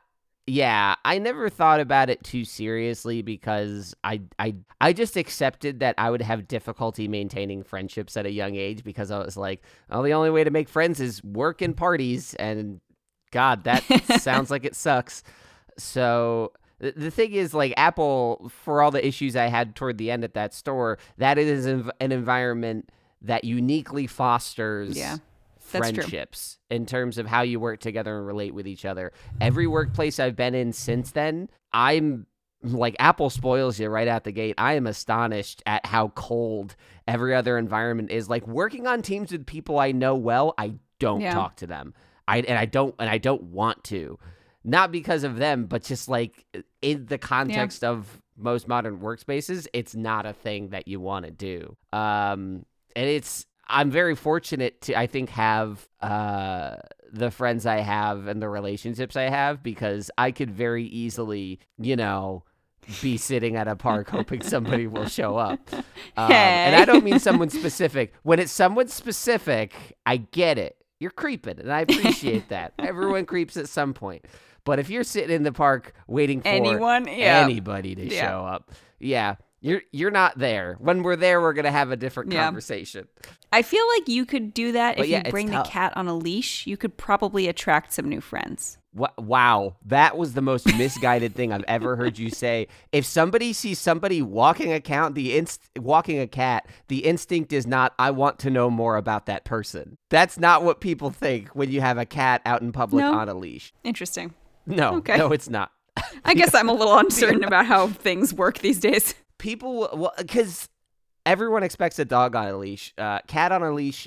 [0.50, 5.94] yeah i never thought about it too seriously because i i i just accepted that
[5.96, 10.02] i would have difficulty maintaining friendships at a young age because i was like oh
[10.02, 12.80] the only way to make friends is work and parties and
[13.30, 13.84] god that
[14.20, 15.22] sounds like it sucks
[15.78, 20.24] so the thing is like apple for all the issues i had toward the end
[20.24, 22.90] at that store that is an environment
[23.22, 25.18] that uniquely fosters Yeah.
[25.78, 29.12] Friendships in terms of how you work together and relate with each other.
[29.40, 32.26] Every workplace I've been in since then, I'm
[32.62, 34.54] like Apple spoils you right out the gate.
[34.58, 36.76] I am astonished at how cold
[37.08, 38.28] every other environment is.
[38.28, 41.32] Like working on teams with people I know well, I don't Yeah.
[41.34, 41.94] talk to them.
[42.28, 44.18] I and I don't and I don't want to.
[44.62, 46.44] Not because of them, but just like
[46.82, 51.30] in the context of most modern workspaces, it's not a thing that you want to
[51.30, 51.76] do.
[51.92, 56.76] Um and it's I'm very fortunate to I think have uh
[57.12, 61.96] the friends I have and the relationships I have because I could very easily, you
[61.96, 62.44] know,
[63.02, 65.60] be sitting at a park hoping somebody will show up.
[66.16, 68.12] Um, and I don't mean someone specific.
[68.22, 70.76] When it's someone specific, I get it.
[71.00, 72.74] You're creeping, and I appreciate that.
[72.78, 74.24] Everyone creeps at some point.
[74.64, 77.06] But if you're sitting in the park waiting for Anyone?
[77.08, 77.40] Yeah.
[77.42, 78.28] anybody to Yeah.
[78.30, 80.76] show up, yeah, you're you're not there.
[80.78, 82.44] When we're there, we're gonna have a different Yeah.
[82.44, 83.08] conversation.
[83.52, 86.08] I feel like you could do that But if yeah, you bring the cat on
[86.08, 86.66] a leash.
[86.66, 88.78] You could probably attract some new friends.
[89.18, 92.66] Wow, that was the most misguided thing I've ever heard you say.
[92.90, 97.66] If somebody sees somebody walking a cat, the inst- walking a cat, the instinct is
[97.68, 99.96] not I want to know more about that person.
[100.08, 103.12] That's not what people think when you have a cat out in public No.
[103.14, 103.72] on a leash.
[103.84, 104.34] Interesting.
[104.66, 105.16] No, Okay.
[105.16, 105.70] no, it's not.
[106.24, 109.14] I guess I'm a little uncertain about how things work these days.
[109.40, 110.68] People, well, because
[111.26, 112.94] everyone expects a dog on a leash.
[112.96, 114.06] Uh, cat on a leash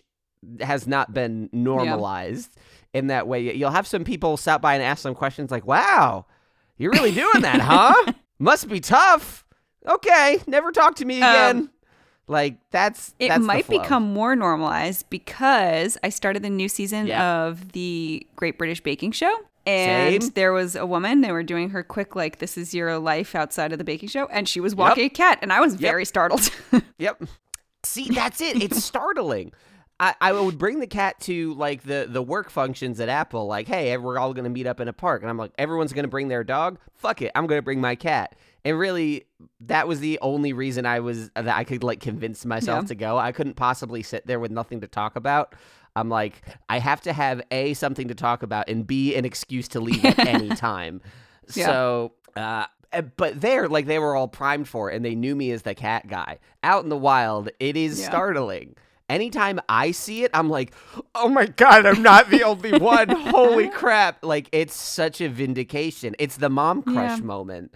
[0.62, 2.56] has not been normalized
[2.94, 3.54] in that way.
[3.56, 6.26] You'll have some people stop by and ask some questions like, "Wow,
[6.78, 8.14] you're really doing that, huh?
[8.40, 9.46] Must be tough."
[9.88, 11.70] Okay, never talk to me again.
[12.28, 16.70] like that's Um, It that's the might become more normalized because I started the new
[16.70, 17.44] season Yeah.
[17.48, 19.34] of the Great British Baking Show.
[19.66, 20.32] And Same.
[20.36, 23.72] there was a woman, they were doing her quick, like, this is your life outside
[23.72, 24.26] of the baking show.
[24.28, 25.40] And she was walking a cat.
[25.42, 26.50] And I was very startled.
[26.98, 27.24] Yep.
[27.84, 28.62] See, that's it.
[28.62, 29.52] It's startling.
[30.00, 33.68] I, I would bring the cat to like the the work functions at Apple, like,
[33.68, 36.30] hey, we're all gonna meet up in a park, and I'm like, everyone's gonna bring
[36.30, 36.80] their dog.
[36.96, 38.36] Fuck it, I'm gonna bring my cat.
[38.66, 39.26] And really,
[39.62, 42.88] that was the only reason I was that I could like convince myself Yeah.
[42.88, 43.18] to go.
[43.18, 45.56] I couldn't possibly sit there with nothing to talk about.
[45.96, 49.68] I'm like, I have to have a something to talk about, and b an excuse
[49.70, 51.02] to leave at any time.
[51.56, 51.66] Yeah.
[51.66, 55.36] So, uh, uh, but there, like they were all primed for it, and they knew
[55.36, 56.40] me as the cat guy.
[56.64, 58.08] Out in the wild, it is Yeah.
[58.10, 58.76] startling.
[59.10, 60.74] Anytime I see it, I'm like,
[61.14, 63.10] oh my God, I'm not the only one.
[63.30, 64.24] Holy crap.
[64.24, 66.16] Like, it's such a vindication.
[66.20, 67.26] It's the mom crush Yeah.
[67.26, 67.74] moment.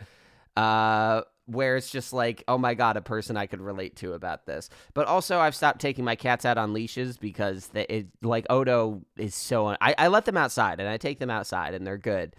[0.56, 4.45] Uh, where it's just like, oh my god, a person I could relate to about
[4.45, 4.69] this.
[4.93, 9.01] But also, I've stopped taking my cats out on leashes because they, it like Odo
[9.17, 9.67] is so.
[9.81, 12.36] I, I let them outside and I take them outside and they're good,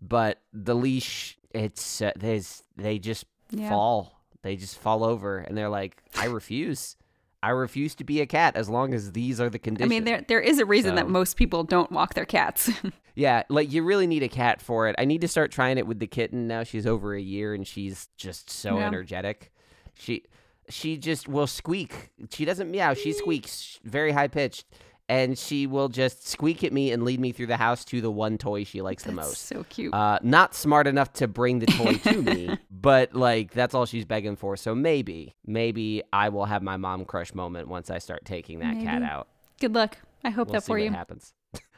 [0.00, 3.68] but the leash, it's uh, there's they just Yeah.
[3.70, 4.20] fall.
[4.42, 6.96] They just fall over and they're like, I refuse.
[7.42, 9.86] I refuse to be a cat as long as these are the conditions.
[9.86, 12.68] I mean, there there is a reason that most people don't walk their cats.
[13.18, 14.94] Yeah, like you really need a cat for it.
[14.96, 16.62] I need to start trying it with the kitten now.
[16.62, 18.86] She's over a year and she's just so Yeah.
[18.86, 19.50] energetic.
[19.94, 20.22] She
[20.70, 22.10] she just will squeak.
[22.30, 22.94] She doesn't meow.
[22.94, 24.66] She squeaks very high pitched,
[25.08, 28.10] and she will just squeak at me and lead me through the house to the
[28.10, 29.38] one toy she likes the most.
[29.46, 29.92] so cute.
[29.94, 34.04] Uh, not smart enough to bring the toy to me, but like that's all she's
[34.04, 34.56] begging for.
[34.58, 38.78] So maybe, maybe I will have my mom crush moment once I start taking that
[38.80, 39.26] cat out.
[39.58, 39.96] Good luck.
[40.22, 40.90] I hope We'll that for you.
[40.92, 41.32] happens.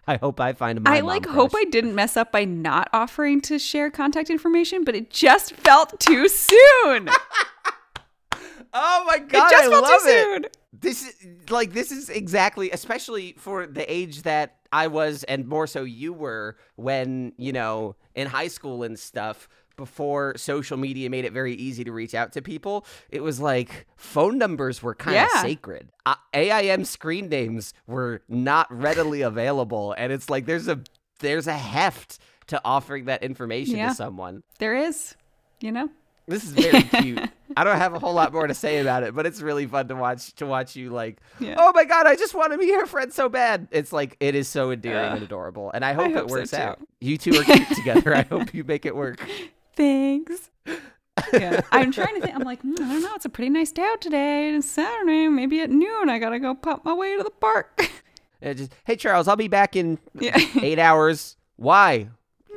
[0.07, 1.63] I hope I find my I like hope crush.
[1.67, 5.99] I didn't mess up by not offering to share contact information, but it just felt
[6.01, 7.09] too soon.
[8.73, 10.23] Oh my god, just I felt love too it.
[10.23, 10.47] soon.
[10.73, 15.67] This is like this is exactly, especially for the age that I was, and more
[15.67, 19.49] so you were when you know in high school and stuff.
[19.81, 23.87] Before social media made it very easy to reach out to people, it was like
[23.97, 25.41] phone numbers were kind of Yeah.
[25.41, 25.89] sacred.
[26.05, 30.81] Uh, AIM screen names were not readily available, and it's like there's a
[31.21, 33.89] there's a heft to offering that information Yeah.
[33.89, 34.43] to someone.
[34.59, 35.15] There is,
[35.61, 35.89] you know.
[36.29, 37.19] This is very cute.
[37.57, 39.89] I don't have a whole lot more to say about it, but it's really fun
[39.89, 41.57] to watch to watch you like, Yeah.
[41.59, 43.67] oh my god, I just want to be your friend so bad.
[43.71, 46.51] It's like it is so endearing Uh, and adorable, and I hope, hope it works
[46.51, 46.59] too.
[46.59, 46.79] out.
[47.01, 48.15] You two are cute together.
[48.15, 49.27] I hope you make it work.
[49.75, 50.51] Thanks.
[51.33, 52.35] yeah, I'm trying to think.
[52.35, 53.15] I'm like, hmm, I don't know.
[53.15, 54.55] It's a pretty nice day out today.
[54.55, 55.29] It's Saturday.
[55.29, 57.91] Maybe at noon, I gotta go pop my way to the park.
[58.43, 60.35] And just hey Charles, I'll be back in yeah.
[60.63, 61.37] eight hours.
[61.57, 62.09] Why?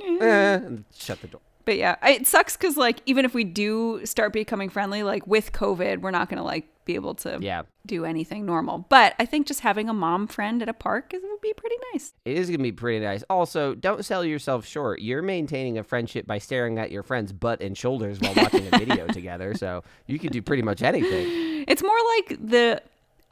[0.01, 0.59] Eh,
[0.95, 1.41] shut the door.
[1.65, 5.51] But yeah, it sucks because like even if we do start becoming friendly, like with
[5.51, 7.63] COVID, we're not gonna like be able to Yeah.
[7.85, 8.85] do anything normal.
[8.89, 11.75] But I think just having a mom friend at a park is, would be pretty
[11.93, 12.13] nice.
[12.25, 13.23] It is going to be pretty nice.
[13.29, 15.01] Also, don't sell yourself short.
[15.01, 18.77] You're maintaining a friendship by staring at your friend's butt and shoulders while watching a
[18.77, 19.53] video together.
[19.55, 21.63] So you can do pretty much anything.
[21.67, 22.81] It's more like the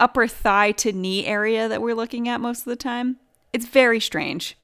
[0.00, 3.16] upper thigh to knee area that we're looking at most of the time.
[3.52, 4.56] It's very strange.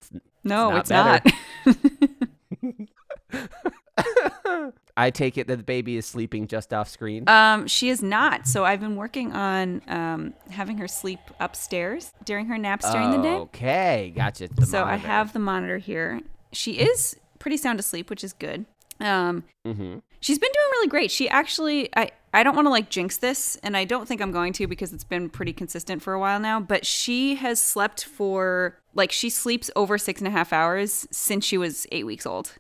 [0.44, 1.26] No, not it's not.
[5.00, 7.28] I take it that the baby is sleeping just off screen.
[7.28, 8.46] um, she is not.
[8.48, 13.22] So I've been working on um, having her sleep upstairs during her naps during the
[13.22, 13.34] day.
[13.34, 14.48] Okay, gotcha.
[14.48, 16.20] The So I have the monitor here.
[16.52, 18.66] She is pretty sound asleep, which is good.
[19.00, 20.02] Um, Mhm.
[20.20, 21.12] She's been doing really great.
[21.12, 24.32] She actually, I, I don't want to like jinx this, and I don't think I'm
[24.32, 26.58] going to because it's been pretty consistent for a while now.
[26.58, 31.44] But she has slept for like she sleeps over six and a half hours since
[31.44, 32.54] she was eight weeks old.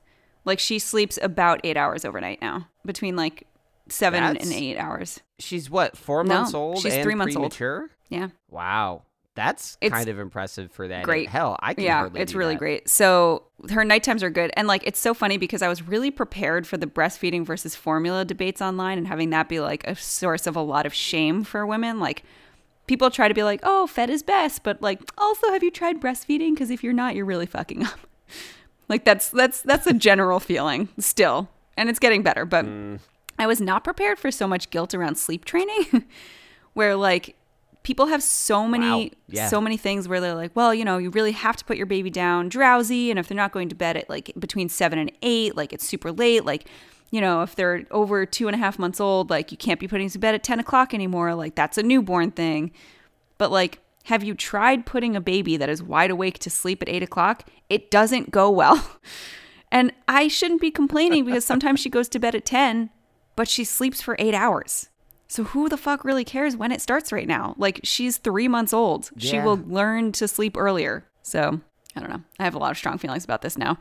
[0.48, 3.46] Like she sleeps about eight hours overnight now, between like
[3.88, 5.20] seven That's- and eight hours.
[5.38, 6.80] She's what, four No, months old?
[6.80, 7.52] she's three months old.
[7.52, 7.90] premature?
[8.08, 8.28] Yeah.
[8.50, 9.02] Wow.
[9.36, 11.04] That's It's kind of impressive for that.
[11.04, 11.28] great.
[11.28, 12.58] Hell, I can yeah, it's really that.
[12.58, 12.88] great.
[12.88, 16.10] So her night times are good, and like it's so funny because I was really
[16.10, 20.48] prepared for the breastfeeding versus formula debates online, and having that be like a source
[20.48, 22.00] of a lot of shame for women.
[22.00, 22.24] Like
[22.88, 26.00] people try to be like, "Oh, fed is best," but like also, have you tried
[26.00, 26.54] breastfeeding?
[26.54, 28.00] Because if you're not, you're really fucking up.
[28.88, 32.64] like that's that's that's a general feeling still, and it's getting better, but.
[32.64, 33.00] Mm.
[33.40, 36.04] I was not prepared for so much guilt around sleep training,
[36.74, 37.36] where like
[37.84, 39.10] people have so many Wow.
[39.28, 39.46] Yeah.
[39.48, 41.86] so many things where they're like, well, you know, you really have to put your
[41.86, 45.12] baby down drowsy, and if they're not going to bed at like between seven and
[45.22, 46.68] eight, like it's super late, like.
[47.10, 49.88] You know, if they're over two and a half months old, like you can't be
[49.88, 51.34] putting to bed at 10 o'clock anymore.
[51.34, 52.70] Like that's a newborn thing.
[53.38, 56.88] But like, have you tried putting a baby that is wide awake to sleep at
[56.88, 57.48] eight o'clock?
[57.68, 58.84] It doesn't go well.
[59.70, 62.88] And I shouldn't be complaining because sometimes she goes to bed at 10,
[63.36, 64.88] but she sleeps for eight hours.
[65.28, 67.54] So who the fuck really cares when it starts right now?
[67.58, 69.10] Like she's three months old.
[69.18, 71.04] She will learn to sleep earlier.
[71.22, 71.60] So
[71.94, 72.22] I don't know.
[72.38, 73.76] I have a lot of strong feelings about this now.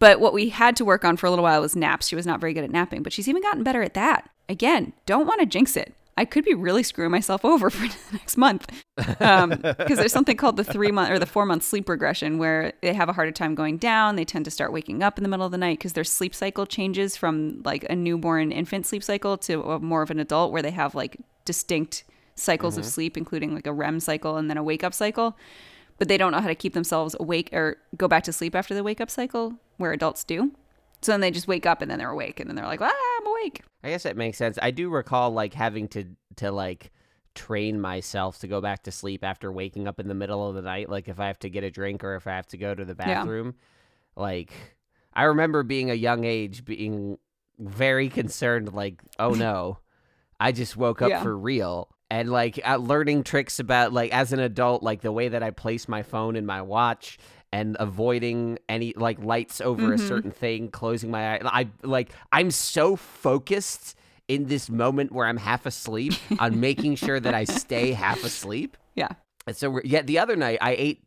[0.00, 2.08] But what we had to work on for a little while was naps.
[2.08, 4.28] She was not very good at napping, but she's even gotten better at that.
[4.48, 5.94] Again, don't want to jinx it.
[6.16, 10.56] I could be really screwing myself over for the next month because there's something called
[10.56, 13.54] the three month or the four month sleep regression where they have a harder time
[13.54, 14.16] going down.
[14.16, 16.34] They tend to start waking up in the middle of the night because their sleep
[16.34, 20.52] cycle changes from like a newborn infant sleep cycle to a, more of an adult
[20.52, 24.56] where they have like distinct cycles of sleep, including like a REM cycle and then
[24.56, 25.36] a wake up cycle.
[25.98, 28.74] But they don't know how to keep themselves awake or go back to sleep after
[28.74, 30.52] the wake up cycle, where adults do.
[31.02, 32.92] So then they just wake up and then they're awake and then they're like, ah,
[33.20, 33.62] I'm awake.
[33.84, 34.58] I guess that makes sense.
[34.62, 36.04] I do recall like having to
[36.36, 36.90] to like
[37.34, 40.60] train myself to go back to sleep after waking up in the middle of the
[40.62, 42.74] night like if I have to get a drink or if I have to go
[42.74, 43.14] to the Yeah.
[43.14, 43.54] bathroom.
[44.16, 44.52] Like
[45.14, 47.18] I remember being a young age being
[47.58, 49.78] very concerned like oh no.
[50.38, 51.22] I just woke up Yeah.
[51.22, 51.88] for real.
[52.10, 55.50] And like uh, learning tricks about like as an adult like the way that I
[55.50, 57.18] place my phone in my watch
[57.52, 60.08] and avoiding any like lights over a Mhm.
[60.08, 61.40] certain thing, closing my eye.
[61.44, 63.96] I like I'm so focused
[64.28, 68.76] in this moment where I'm half asleep on making sure that I stay half asleep.
[68.94, 69.08] Yeah.
[69.46, 71.04] And so we're, yeah, the other night I ate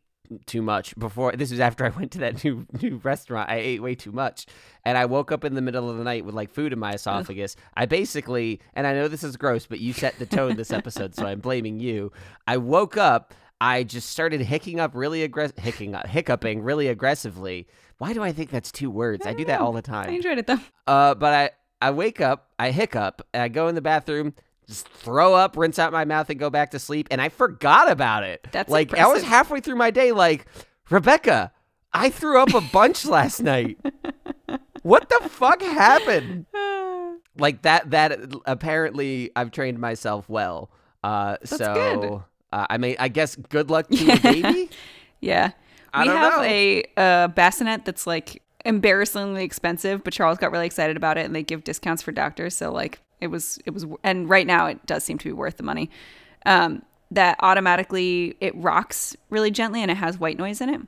[0.47, 3.49] too much before this was after I went to that new new restaurant.
[3.49, 4.45] I ate way too much.
[4.83, 6.91] And I woke up in the middle of the night with like food in my
[6.99, 7.55] esophagus.
[7.75, 11.15] I basically and I know this is gross, but you set the tone this episode,
[11.15, 12.11] so I'm blaming you.
[12.47, 17.67] I woke up, I just started hicking up really aggressive hicking up, hiccuping really aggressively.
[17.97, 19.25] Why do I think that's two words?
[19.25, 19.65] I, do that know.
[19.65, 20.09] all the time.
[20.09, 20.59] I enjoyed it though.
[20.85, 21.49] Uh, but I
[21.81, 24.33] I wake up, I hiccup, and I go in the bathroom,
[24.67, 27.07] just throw up, rinse out my mouth, and go back to sleep.
[27.11, 28.45] And I forgot about it.
[28.51, 30.45] That's like I was halfway through my day, like
[30.89, 31.51] Rebecca,
[31.93, 33.77] I threw up a bunch last night.
[34.83, 36.45] What the fuck happened?
[37.37, 37.91] Like that.
[37.91, 40.71] That apparently I've trained myself well.
[41.03, 42.23] Uh, That's so good.
[42.55, 44.69] Uh, I mean, I guess good luck to the baby.
[45.19, 45.51] Yeah.
[45.93, 46.43] I we have know.
[46.43, 51.35] a uh, bassinet that's like embarrassingly expensive, but Charles got really excited about it and
[51.35, 52.55] they give discounts for doctors.
[52.55, 55.57] So like it was, it was, and right now it does seem to be worth
[55.57, 55.89] the money.
[56.45, 60.81] Um, that automatically it rocks really gently and it has white noise in it.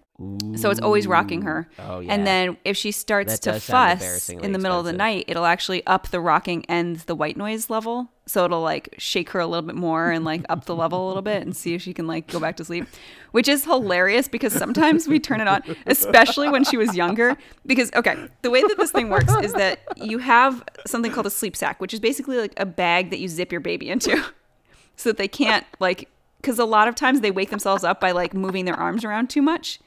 [0.55, 1.70] So it's always rocking her.
[1.78, 2.11] Oh yeah.
[2.11, 4.86] And then if she starts That to does sound fuss embarrassingly in the middle of
[4.86, 5.15] the expensive.
[5.15, 8.09] night, it'll actually up the rocking and the white noise level.
[8.26, 11.07] So it'll like shake her a little bit more and like up the level a
[11.07, 12.88] little bit and see if she can like go back to sleep,
[13.32, 17.38] which is hilarious because sometimes we turn it on, especially when she was younger.
[17.68, 21.32] Because, okay, the way that this thing works is that you have something called a
[21.32, 24.18] sleep sack, which is basically like a bag that you zip your baby into
[24.95, 26.09] so that they can't like,
[26.41, 29.30] because a lot of times they wake themselves up by like moving their arms around
[29.30, 29.80] too much.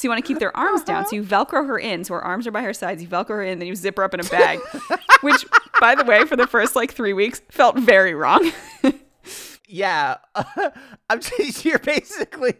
[0.00, 1.06] So you want to keep their arms down.
[1.06, 2.04] So you Velcro her in.
[2.04, 3.02] So her arms are by her sides.
[3.02, 4.58] You Velcro her in, then you zip her up in a bag.
[5.20, 5.44] Which,
[5.78, 8.50] by the way, for the first like three weeks, felt very wrong.
[9.68, 10.16] yeah,
[11.10, 12.54] I'm just, you're basically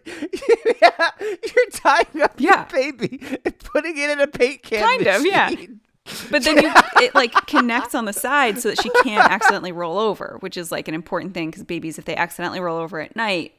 [0.82, 2.66] yeah, you're tying up Yeah.
[2.70, 4.82] your baby and putting it in a paint can.
[4.82, 5.48] Kind of, yeah.
[6.30, 9.98] But then you, it like connects on the side so that she can't accidentally roll
[9.98, 13.16] over, which is like an important thing because babies, if they accidentally roll over at
[13.16, 13.54] night,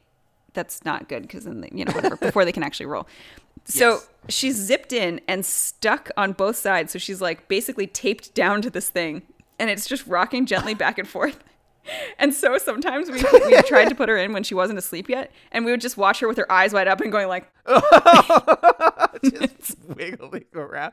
[0.54, 3.08] that's not good because then they, you know whatever before they can actually roll.
[3.64, 4.08] So Yes.
[4.28, 6.92] she's zipped in and stuck on both sides.
[6.92, 9.22] So she's like basically taped down to this thing,
[9.58, 11.38] and it's just rocking gently back and forth.
[12.16, 15.32] And so sometimes we we tried to put her in when she wasn't asleep yet,
[15.50, 17.50] and we would just watch her with her eyes wide open, going like,
[19.24, 20.92] just wiggling around.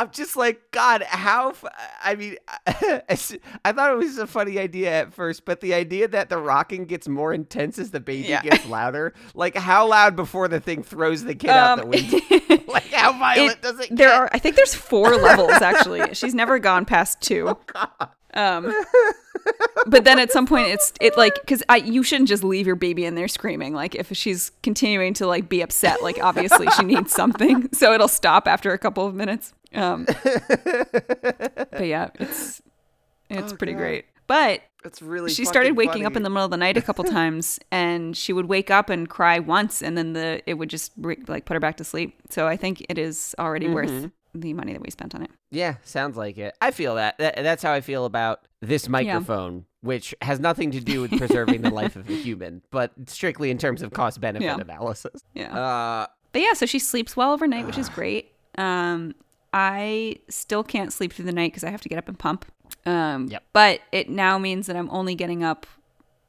[0.00, 1.50] I'm just like, God, how?
[1.50, 1.64] f-
[2.02, 2.36] I mean,
[2.66, 6.86] I thought it was a funny idea at first, but the idea that the rocking
[6.86, 8.42] gets more intense as the baby Yeah.
[8.42, 12.62] gets louder, like how loud before the thing throws the kid out the Um, window?
[12.72, 16.34] like how violent it- does it there are i think there's four levels actually she's
[16.34, 17.48] never gone past two
[18.34, 18.72] um
[19.86, 22.76] but then at some point it's it like because i you shouldn't just leave your
[22.76, 26.84] baby in there screaming like if she's continuing to like be upset like obviously she
[26.84, 30.04] needs something so it'll stop after a couple of minutes um
[30.84, 32.60] but yeah it's
[33.28, 33.78] it's Oh, pretty God.
[33.78, 35.30] great but It's really.
[35.30, 38.32] she started waking up in the middle of the night a couple times and she
[38.32, 41.60] would wake up and cry once and then the it would just like put her
[41.60, 43.74] back to sleep so i think it is already Mm-hmm.
[43.74, 46.54] worth the money that we spent on it Yeah, sounds like it.
[46.60, 47.18] I feel that.
[47.18, 47.34] that.
[47.42, 51.70] That's how I feel about this microphone, which has nothing to do with preserving the
[51.70, 54.58] life of a human, but strictly in terms of cost benefit Yeah.
[54.60, 55.20] analysis.
[55.34, 59.16] yeah Uh, but yeah so she sleeps well overnight which is great um
[59.52, 62.44] i still can't sleep through the night because i have to get up and pump
[62.86, 63.42] um Yep.
[63.52, 65.66] but it now means that i'm only getting up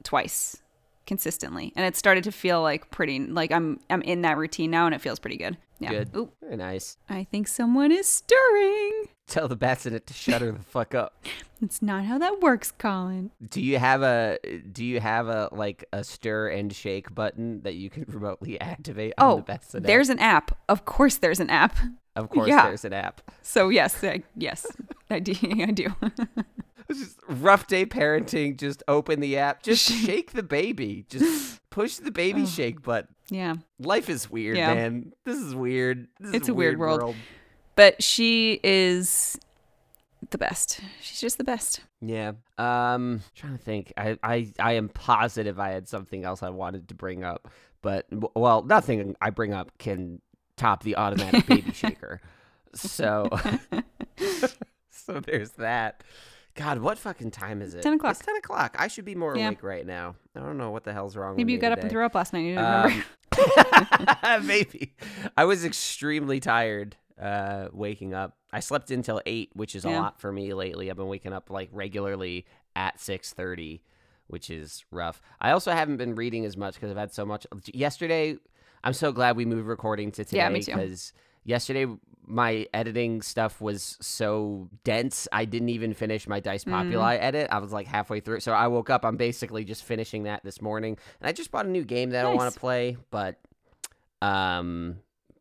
[0.04, 0.58] twice
[1.06, 4.86] consistently and it started to feel like pretty like i'm i'm in that routine now
[4.86, 6.10] and it feels pretty good yeah Good.
[6.16, 6.98] Ooh, Very nice.
[7.10, 11.26] i think someone is stirring Tell the bassinet to shut her the fuck up.
[11.64, 13.30] It's not how that works, Colin.
[13.48, 14.40] Do you have a
[14.72, 19.14] do you have a like a stir and shake button that you can remotely activate
[19.20, 19.84] on Oh, the bassinet?
[19.86, 20.58] there's an app.
[20.68, 21.78] Of course, there's an app.
[22.16, 22.68] Of course yeah.
[22.68, 23.22] there's an app.
[23.42, 24.66] So yes, I, yes,
[25.10, 25.34] I do.
[25.62, 25.88] I do.
[26.90, 28.58] It's just rough day parenting.
[28.58, 29.64] Just open the app.
[29.64, 31.06] Just shake the baby.
[31.08, 33.16] Just push the baby shake button.
[33.30, 34.74] yeah, Life is weird, Yeah.
[34.74, 35.14] man.
[35.24, 36.10] This is weird.
[36.20, 37.16] This It's is a weird world.
[37.78, 39.40] but she is
[40.32, 40.82] the best.
[41.02, 41.80] She's just the best.
[42.02, 42.34] Yeah.
[42.58, 43.94] Um, trying to think.
[43.96, 47.48] I, I, I am positive I had something else I wanted to bring up,
[47.82, 48.06] but
[48.36, 50.20] well, nothing I bring up can
[50.62, 52.22] top the automatic baby shaker.
[52.74, 53.30] So,
[54.90, 56.04] so there's that.
[56.56, 57.82] God, what fucking time is it?
[57.82, 58.12] 10 o'clock.
[58.18, 58.76] It's ten o'clock.
[58.78, 59.48] I should be more Yeah.
[59.48, 60.16] awake right now.
[60.36, 61.32] I don't know what the hell's wrong.
[61.32, 61.38] With.
[61.38, 62.40] Maybe you got me up and threw up last night.
[62.42, 63.06] You didn't remember.
[64.24, 64.94] Um, maybe.
[65.38, 68.38] I was extremely tired uh, waking up.
[68.52, 70.90] I slept until eight, which is a lot for me lately.
[70.92, 72.46] I've been waking up like regularly
[72.76, 73.82] at six thirty,
[74.28, 75.22] which is rough.
[75.40, 77.48] I also haven't been reading as much because I've had so much.
[77.74, 78.38] Yesterday,
[78.84, 81.14] I'm so glad we moved recording to today Yeah, because
[81.44, 81.88] yesterday
[82.26, 85.28] my editing stuff was so dense.
[85.32, 86.72] I didn't even finish my Dice Mm.
[86.72, 87.50] Populi edit.
[87.52, 88.40] I was like halfway through.
[88.40, 89.04] So I woke up.
[89.04, 92.26] I'm basically just finishing that this morning, and I just bought a new game that
[92.26, 93.40] I want to play, but
[94.22, 94.98] um,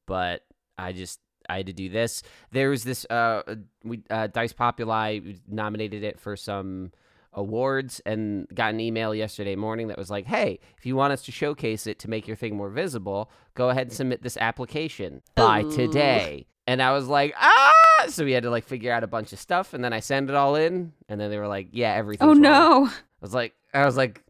[0.06, 0.42] but
[0.78, 2.22] I just I had to do this.
[2.50, 3.42] There was this uh,
[3.84, 6.92] we uh, Dice Populi nominated it for some
[7.32, 11.22] awards and got an email yesterday morning that was like, "Hey, if you want us
[11.22, 15.22] to showcase it to make your thing more visible, go ahead and submit this application
[15.34, 15.70] by Ooh.
[15.72, 17.70] today." And I was like, "Ah!"
[18.08, 20.30] So we had to like figure out a bunch of stuff, and then I sent
[20.30, 22.86] it all in, and then they were like, "Yeah, everything's oh wrong." no.
[22.88, 24.22] I was like, I was like,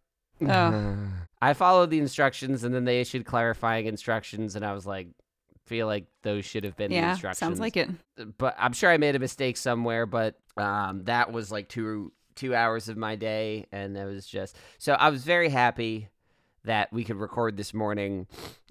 [0.47, 1.09] Oh.
[1.43, 5.09] I followed the instructions, and then they issued clarifying instructions, and I was like,
[5.65, 7.39] feel like those should have been the Yeah, instructions.
[7.39, 7.89] sounds like it.
[8.37, 10.05] But I'm sure I made a mistake somewhere.
[10.05, 14.57] But um, that was like two two hours of my day, and it was just
[14.79, 16.09] so I was very happy
[16.65, 18.27] that we could record this morning.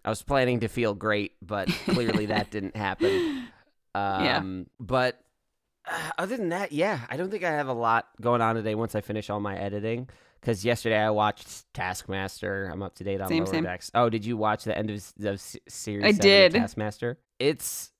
[0.05, 3.47] I was planning to feel great, but clearly that didn't happen.
[3.95, 4.43] Um, Yeah.
[4.79, 5.19] But
[5.89, 8.75] uh, other than that, yeah, I don't think I have a lot going on today
[8.75, 10.07] once I finish all my editing.
[10.39, 12.69] Because yesterday I watched Taskmaster.
[12.71, 13.63] I'm up to date on Same, Lower same.
[13.65, 13.91] Decks.
[13.93, 16.05] Oh, did you watch the end of the series?
[16.05, 16.53] I did.
[16.53, 17.17] Taskmaster.
[17.39, 17.91] It's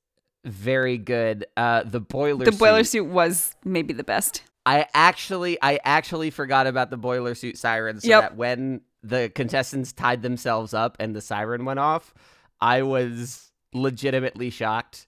[0.45, 1.47] very good.
[1.57, 2.45] Uh, the boiler.
[2.45, 4.43] The boiler suit- suit was maybe the best.
[4.69, 7.99] I actually, I actually forgot about the boiler suit siren.
[7.99, 8.21] So Yep.
[8.21, 12.13] that when the contestants tied themselves up and the siren went off,
[12.61, 15.07] I was legitimately shocked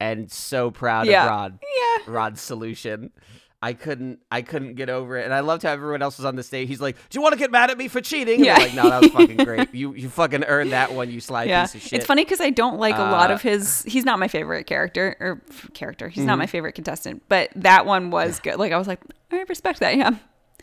[0.00, 1.24] and so proud Yeah.
[1.24, 1.58] of Rod.
[1.62, 2.04] Yeah.
[2.06, 3.10] Rod's solution.
[3.64, 5.24] I couldn't I couldn't get over it.
[5.24, 6.66] And I loved how everyone else was on the stage.
[6.68, 8.36] He's like, Do you want to get mad at me for cheating?
[8.36, 8.56] And Yeah.
[8.58, 9.68] like, no, that was fucking great.
[9.72, 11.62] You you fucking earned that one, you sly Yeah.
[11.62, 11.92] piece of shit.
[11.94, 13.84] It's funny because I don't like a lot Uh, of his.
[13.84, 16.08] He's not my favorite character or f- character.
[16.08, 16.26] He's Mm-hmm.
[16.26, 18.56] not my favorite contestant, but that one was good.
[18.56, 19.00] Like I was like,
[19.30, 19.96] I respect that.
[19.96, 20.10] Yeah.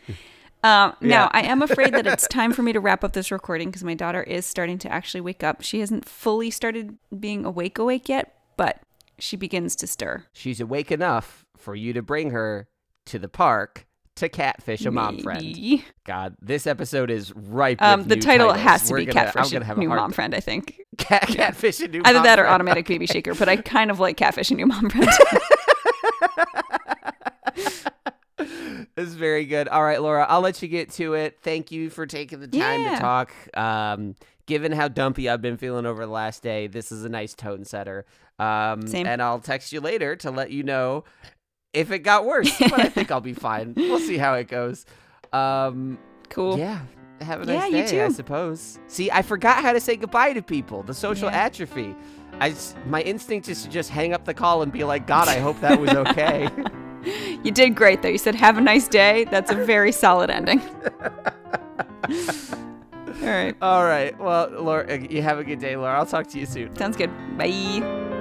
[0.62, 1.08] Um, Yeah.
[1.10, 3.84] Now I am afraid that it's time for me to wrap up this recording because
[3.84, 5.62] my daughter is starting to actually wake up.
[5.62, 8.82] She hasn't fully started being awake awake yet, but
[9.18, 10.26] she begins to stir.
[10.34, 12.68] She's awake enough for you to bring her
[13.10, 13.86] to the park
[14.16, 15.56] to catfish a mom friend.
[16.06, 17.82] God, this episode is ripe.
[17.82, 18.64] Um, with the new title titles.
[18.64, 20.36] has to We're be gonna, catfish new a hard mom friend.
[20.36, 22.54] I think Cat, catfish a new either that or friend.
[22.56, 23.34] automatic baby shaker.
[23.34, 25.08] But I kind of like catfish a new mom friend.
[28.96, 29.70] This is very good.
[29.70, 31.38] All right, Laura, I'll let you get to it.
[31.42, 32.96] Thank you for taking the time Yeah.
[32.96, 33.32] to talk.
[33.58, 37.34] Um, given how dumpy I've been feeling over the last day, this is a nice
[37.34, 38.06] tone setter.
[38.40, 39.08] Um, Same.
[39.08, 41.06] And I'll text you later to let you know
[41.74, 42.58] if it got worse.
[42.60, 43.74] but I think I'll be fine.
[43.76, 44.86] We'll see how it goes.
[45.34, 45.98] Um,
[46.30, 46.58] cool.
[46.58, 46.82] yeah.
[47.22, 48.80] Have a nice Yeah, nice you day, I suppose.
[48.88, 50.84] See, I forgot how to say goodbye to people.
[50.84, 51.38] The social Yeah.
[51.44, 51.94] atrophy.
[52.40, 55.28] I s- my instinct is to just hang up the call and be like, God,
[55.28, 56.48] I hope that was okay.
[57.44, 58.10] You did great though.
[58.10, 59.24] You said have a nice day.
[59.32, 60.62] That's a very solid ending.
[63.22, 63.56] All right.
[63.62, 64.18] All right.
[64.20, 65.98] Well, Laura, you have a good day, Laura.
[65.98, 66.76] I'll talk to you soon.
[66.76, 67.10] Sounds good.
[67.38, 68.18] Bye.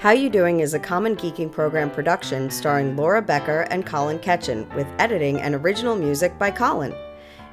[0.00, 4.66] How You Doing is a Common Geeking Program production starring Laura Becker and Colin Ketchen,
[4.74, 6.94] with editing and original music by Colin.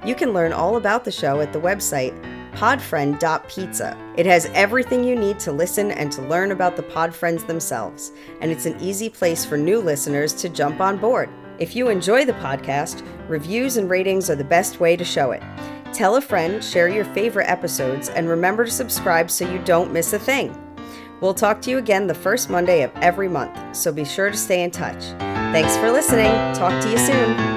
[0.05, 2.15] You can learn all about the show at the website
[2.53, 4.13] podfriend.pizza.
[4.15, 8.49] It has everything you need to listen and to learn about the Podfriends themselves, and
[8.49, 11.29] it's an easy place for new listeners to jump on board.
[11.59, 15.43] If you enjoy the podcast, reviews and ratings are the best way to show it.
[15.91, 20.13] Tell a friend, share your favorite episodes, and remember to subscribe so you don't miss
[20.13, 20.57] a thing.
[21.21, 24.37] We'll talk to you again the first Monday of every month, so be sure to
[24.37, 25.03] stay in touch.
[25.51, 26.31] Thanks for listening.
[26.53, 27.56] Talk to you soon.